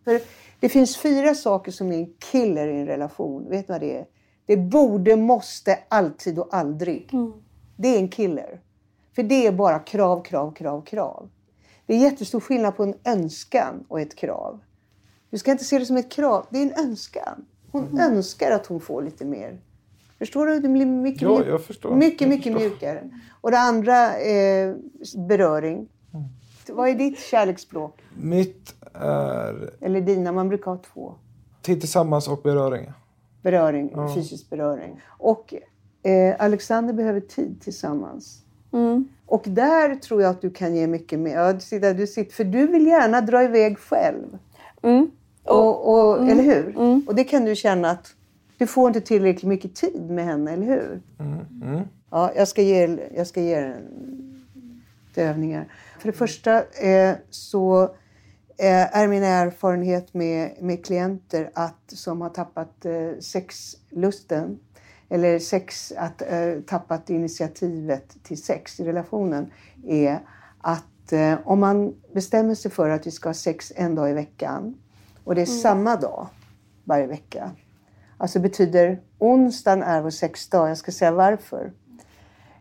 [0.04, 0.20] För
[0.60, 3.50] det finns fyra saker som är en killer i en relation.
[3.50, 4.06] Vet du vad det är?
[4.46, 7.10] Det borde, måste, alltid och aldrig.
[7.76, 8.60] Det är en killer.
[9.14, 11.28] För det är bara krav, krav, krav, krav.
[11.86, 14.60] Det är jättestor skillnad på en önskan och ett krav.
[15.30, 16.46] Du ska inte se det som ett krav.
[16.50, 17.44] Det är en önskan.
[17.72, 19.60] Hon önskar att hon får lite mer.
[20.18, 20.60] Förstår du?
[20.60, 21.96] Det blir mycket, Ja, jag förstår.
[21.96, 22.60] mycket, Jag mycket förstår.
[22.70, 23.10] mjukare.
[23.40, 24.76] Och det andra är
[25.28, 25.88] beröring.
[26.68, 28.00] Vad är ditt kärleksspråk?
[28.20, 30.32] Mitt är Eller dina?
[30.32, 31.14] Man brukar ha två.
[31.62, 32.92] tid tillsammans och beröring.
[33.42, 35.00] Beröring, fysisk beröring.
[35.06, 35.54] Och
[36.02, 38.42] eh, Alexander behöver tid tillsammans.
[39.26, 41.34] Och där tror jag att du kan ge mycket mer.
[41.36, 44.38] Ja, du sitter, du sitter, för du vill gärna dra iväg själv.
[44.82, 45.10] Mm.
[45.44, 46.74] Och, och, Eller hur?
[47.06, 48.14] Och det kan du känna att
[48.58, 51.00] du får inte tillräckligt mycket tid med henne, eller hur?
[52.10, 53.72] Ja, jag ska ge, jag ska ge
[55.06, 55.68] lite övningar.
[55.98, 57.90] För det första eh, så
[58.66, 64.58] är min erfarenhet med, med klienter att, som har tappat eh, sexlusten
[65.08, 69.52] eller sex, att eh, tappat initiativet till sex i relationen
[69.86, 70.20] är
[70.60, 74.12] att eh, om man bestämmer sig för att vi ska ha sex en dag i
[74.12, 74.74] veckan
[75.24, 76.26] och det är samma dag
[76.84, 77.50] varje vecka.
[78.16, 80.70] Alltså betyder onsdagen är vår sexdag.
[80.70, 81.72] Jag ska säga varför.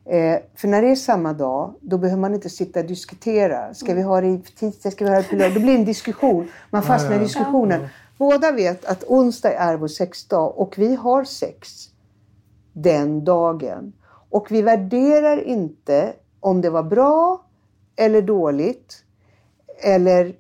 [0.10, 3.74] Eh, för när det är samma dag, då behöver man inte sitta och diskutera.
[3.74, 4.92] Ska vi ha det i tisdag?
[4.92, 5.54] Ska vi ha det på lördag?
[5.54, 6.48] Då blir det en diskussion.
[6.70, 7.88] Man fastnar i diskussionen.
[8.18, 11.90] Båda vet att onsdag är vår sexdag och vi har sex
[12.74, 13.94] den dagen.
[14.30, 17.42] Och vi värderar inte om det var bra
[17.96, 19.04] eller dåligt.
[19.80, 20.36] Eller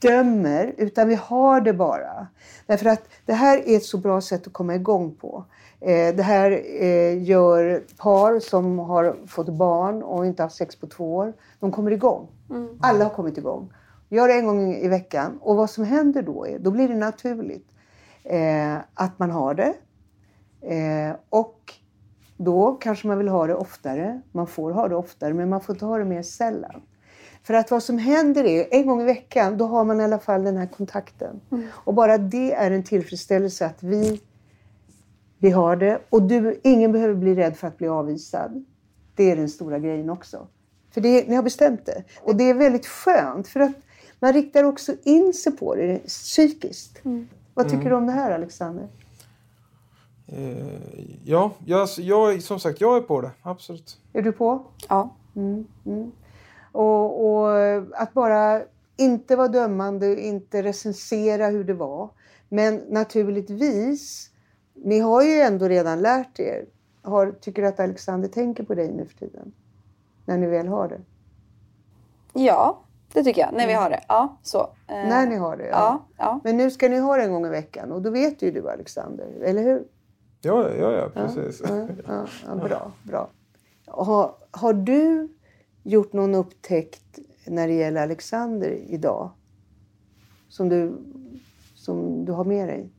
[0.00, 2.26] dömer, utan vi har det bara.
[2.66, 5.44] Därför att det här är ett så bra sätt att komma igång på.
[5.80, 6.50] Eh, det här
[6.82, 11.32] eh, gör par som har fått barn och inte haft sex på två år.
[11.60, 12.28] De kommer igång.
[12.80, 13.72] Alla har kommit igång.
[14.08, 15.38] Gör det en gång i veckan.
[15.42, 17.68] Och vad som händer då är, då blir det naturligt
[18.24, 19.74] eh, att man har det.
[21.28, 21.74] Och
[22.36, 24.20] då kanske man vill ha det oftare.
[24.32, 26.82] Man får ha det oftare, men man får ta det mer sällan.
[27.42, 30.18] För att vad som händer är, en gång i veckan, då har man i alla
[30.18, 31.40] fall den här kontakten.
[31.70, 34.20] Och bara det är en tillfredsställelse att vi,
[35.40, 36.00] vi har det.
[36.10, 38.64] Och du, ingen behöver bli rädd för att bli avvisad.
[39.14, 40.46] Det är den stora grejen också.
[40.90, 42.04] För det, ni har bestämt det.
[42.22, 43.72] Och det är väldigt skönt, för att
[44.20, 47.02] man riktar också in sig på det psykiskt.
[47.54, 48.88] Vad tycker du om det här, Alexander?
[50.26, 50.66] Eh,
[51.24, 53.30] ja, jag, jag, som sagt, jag är på det.
[53.42, 53.98] Absolut.
[54.12, 54.62] Är du på?
[54.88, 55.14] Ja.
[56.72, 57.48] Och, och
[57.94, 58.62] att bara
[58.96, 62.08] inte vara dömande, inte recensera hur det var.
[62.48, 64.30] Men naturligtvis,
[64.84, 66.66] ni har ju ändå redan lärt er.
[67.02, 69.52] Har, tycker du att Alexander tänker på dig nu för tiden?
[70.24, 71.00] När ni väl har det?
[72.32, 72.80] ja,
[73.12, 73.52] det tycker jag.
[73.52, 74.00] När vi har det.
[74.08, 74.60] Ja, så.
[74.60, 75.66] Eh, När ni har det?
[75.66, 76.40] Ja, ja.
[76.44, 78.70] Men nu ska ni ha det en gång i veckan och då vet ju du
[78.70, 79.84] Alexander, eller hur?
[80.40, 81.62] Ja, ja, ja precis.
[81.68, 83.30] Ja, ja, ja, bra, bra.
[83.86, 85.28] Har, har du
[85.82, 89.30] gjort någon upptäckt när det gäller Alexander idag?
[90.48, 90.96] Som du,
[91.74, 92.90] som du har med dig?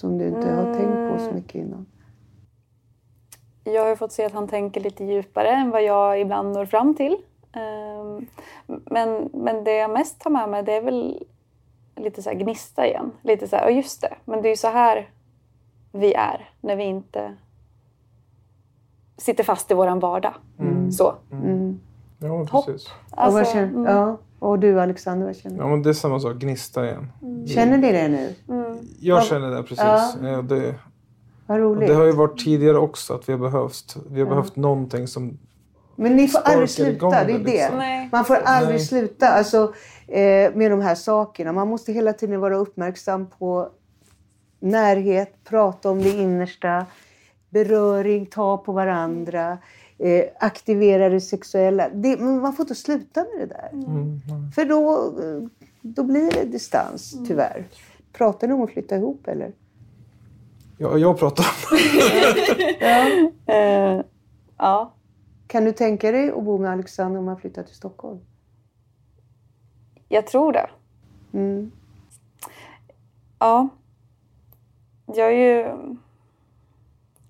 [0.00, 1.86] Som du inte har tänkt på så mycket innan?
[3.64, 6.94] Jag har fått se att han tänker lite djupare än vad jag ibland når fram
[6.94, 7.16] till.
[7.52, 8.26] Ehm,
[8.66, 11.24] Men, men det jag mest tar med mig det är väl
[11.96, 13.12] lite så här gnista igen.
[13.22, 15.10] Lite så här, ja just det, men det är ju så här
[15.92, 17.34] vi är när vi inte
[19.16, 20.34] sitter fast i våran vardag.
[20.92, 21.14] Så.
[22.18, 22.66] Ja, Hopp.
[22.66, 22.88] precis.
[22.88, 25.62] och, vad Alltså, känner, ja, och du Alexander, vad känner du?
[25.62, 26.36] Ja, men det är samma sak.
[26.36, 27.12] Gnista igen.
[27.46, 28.34] Känner ni det nu?
[29.00, 29.78] Jag känner det precis.
[29.78, 30.12] Ja.
[30.22, 30.42] Ja.
[30.42, 30.74] Det,
[31.46, 31.88] Vad och roligt.
[31.88, 35.38] det har ju varit tidigare också att vi har behövt, vi har behövt någonting som...
[35.96, 37.44] Men ni får aldrig sluta, det är det, det.
[37.44, 37.78] liksom.
[37.78, 38.08] Nej.
[38.12, 38.86] Man får aldrig Nej.
[38.86, 39.72] sluta alltså,
[40.06, 41.52] eh, med de här sakerna.
[41.52, 43.68] Man måste hela tiden vara uppmärksam på
[44.60, 46.86] närhet, prata om det innersta,
[47.50, 49.58] beröring, ta på varandra,
[49.98, 51.88] eh, aktivera det sexuella.
[51.88, 53.70] Det, man får inte sluta med det där.
[54.54, 55.48] För då, eh,
[55.82, 57.64] då blir det distans, tyvärr.
[58.12, 59.52] Pratar ni om att flytta ihop eller?
[60.78, 61.78] Ja, jag pratar om
[63.46, 64.00] Eh,
[64.58, 64.92] ja.
[65.46, 68.20] Kan du tänka dig att bo med Alexander om han flyttar till Stockholm?
[70.08, 70.70] Jag tror det.
[71.32, 71.70] Mm.
[73.38, 73.68] Ja.
[75.06, 75.76] Jag är ju...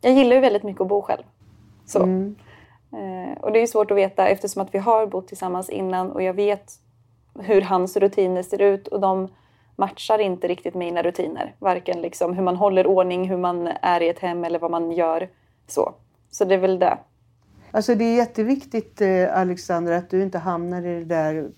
[0.01, 1.23] Jag gillar ju väldigt mycket att bo själv.
[1.87, 2.03] Så.
[2.03, 2.37] Mm.
[2.93, 6.13] Eh, och det är ju svårt att veta eftersom att vi har bott tillsammans innan
[6.13, 6.73] och jag vet
[7.39, 9.29] hur hans rutiner ser ut och de
[9.81, 11.55] matchar inte riktigt mina rutiner.
[11.59, 14.93] Varken liksom hur man håller ordning, hur man är i ett hem eller vad man
[14.93, 15.29] gör.
[15.67, 15.95] Så,
[16.31, 16.99] så det är väl det.
[17.71, 21.51] Alltså det är jätteviktigt eh, Alexandra, att du inte hamnar i det där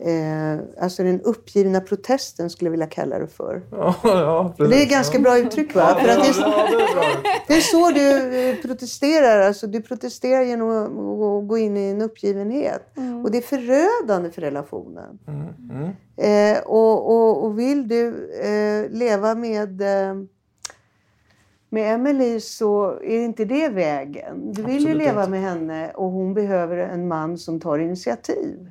[0.00, 3.62] Eh, alltså den uppgivna protesten skulle jag vilja kalla det för.
[3.70, 4.54] Ja, ja.
[4.58, 5.98] Det är ganska bra uttryck va?
[6.00, 7.32] För att det, är, Ja, det är bra.
[7.46, 9.40] det är så du eh, protesterar.
[9.40, 12.82] Alltså, du protesterar genom att, gå in i en uppgivenhet.
[13.24, 15.18] Och det är förödande för relationen.
[16.16, 20.14] Eh, och, och, och vill du eh, leva med, eh,
[21.70, 24.52] med Emily så är inte det vägen.
[24.52, 25.30] Du vill ju Absolut leva inte.
[25.30, 28.68] med henne och hon behöver en man som tar initiativ.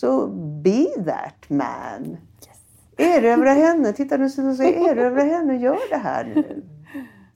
[0.00, 0.26] Så
[0.62, 2.16] be that man.
[2.98, 3.92] Erövra henne.
[3.92, 5.56] Titta nu så säger erövra henne.
[5.56, 6.62] Gör det här nu.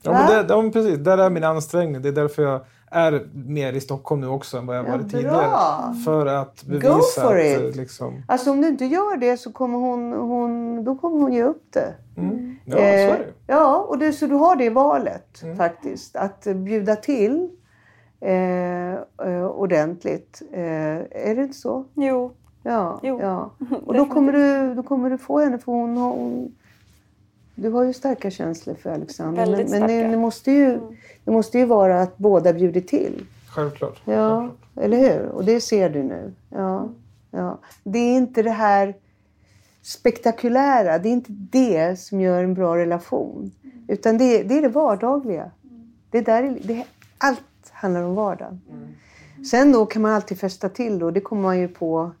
[0.03, 0.97] Ja, men det, ja, men precis.
[0.97, 2.01] Där är min ansträngning.
[2.01, 5.01] Det är därför jag är mer i Stockholm nu också än vad jag Ja, varit
[5.01, 5.09] bra.
[5.19, 5.93] tidigare.
[6.05, 7.59] För att bevisa for att it.
[7.75, 8.23] eh, liksom...
[8.27, 11.63] Alltså om du inte gör det så kommer hon, hon, då kommer hon ge upp
[11.73, 11.93] det.
[12.17, 12.55] Mm.
[12.65, 13.25] Ja, så är Eh, det.
[13.47, 16.15] ja, och det, så du har det valet faktiskt.
[16.15, 17.49] Att eh, bjuda till
[18.21, 20.41] eh, eh, ordentligt.
[20.53, 21.85] Eh, är det inte så?
[21.93, 22.31] Jo.
[22.63, 22.99] Ja.
[23.03, 23.51] Jo, ja.
[23.85, 26.09] Och då kommer, du, då kommer du få henne för hon har...
[26.09, 26.55] Hon,
[27.55, 29.45] du har ju starka känslor för Alexander.
[29.45, 29.93] Väldigt men men det.
[29.99, 30.11] Mm.
[30.11, 30.79] det, måste ju,
[31.23, 33.25] det måste ju vara att båda bjuder till.
[33.49, 34.01] Självklart.
[34.05, 35.25] Ja, eller hur?
[35.27, 36.33] Och det ser du nu.
[36.49, 36.89] Ja,
[37.31, 37.57] ja.
[37.83, 38.93] Det är inte det här
[39.81, 40.97] spektakulära.
[40.99, 43.51] Det är inte det som gör en bra relation.
[43.87, 45.51] Utan det, är- det är det vardagliga.
[46.09, 46.83] Det är där, det,
[47.17, 47.41] allt
[47.71, 48.61] handlar om vardagen.
[49.51, 52.11] Sen då kan man alltid fästa till och det kommer man ju på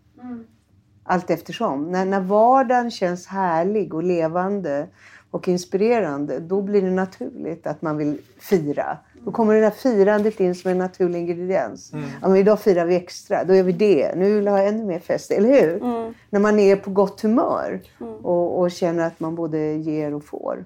[1.03, 1.91] allt eftersom.
[1.91, 4.87] När, när vardagen känns härlig och levande
[5.31, 8.97] och inspirerande, då blir det naturligt att man vill fira.
[9.25, 11.91] Då kommer det där firandet in som en naturlig ingrediens.
[12.21, 14.15] Ja, men idag firar vi extra, då gör vi det.
[14.15, 15.79] Nu vill jag ha ännu mer fest, eller hur?
[16.29, 17.81] När man är på gott humör
[18.21, 20.65] och, och känner att man både ger och får.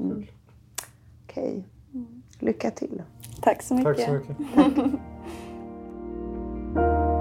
[0.00, 0.26] Mm.
[1.24, 1.64] Okej.
[2.38, 3.02] Lycka till.
[3.42, 3.96] Tack så mycket.
[3.96, 5.00] Tack så mycket.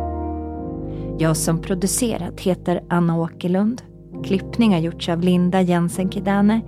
[1.17, 3.81] Jag som producerat heter Anna Åkerlund.
[4.23, 6.61] Klippning har gjorts av Linda Jensen Kidane.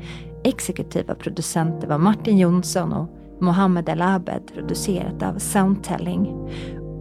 [0.43, 3.09] Exekutiva producenter var Martin Jonsson och
[3.41, 6.27] Mohammed El Abed producerat av Soundtelling.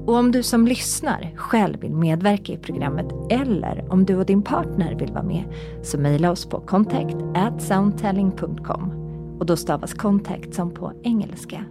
[0.06, 4.42] Och om du som lyssnar själv vill medverka i programmet eller om du och din
[4.42, 5.44] partner vill vara med
[5.82, 8.90] så mejla oss på contact at soundtelling.com
[9.38, 11.64] och då stavas contact som på engelska.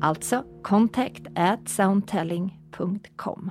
[0.00, 3.50] Alltså contact at soundtelling.com.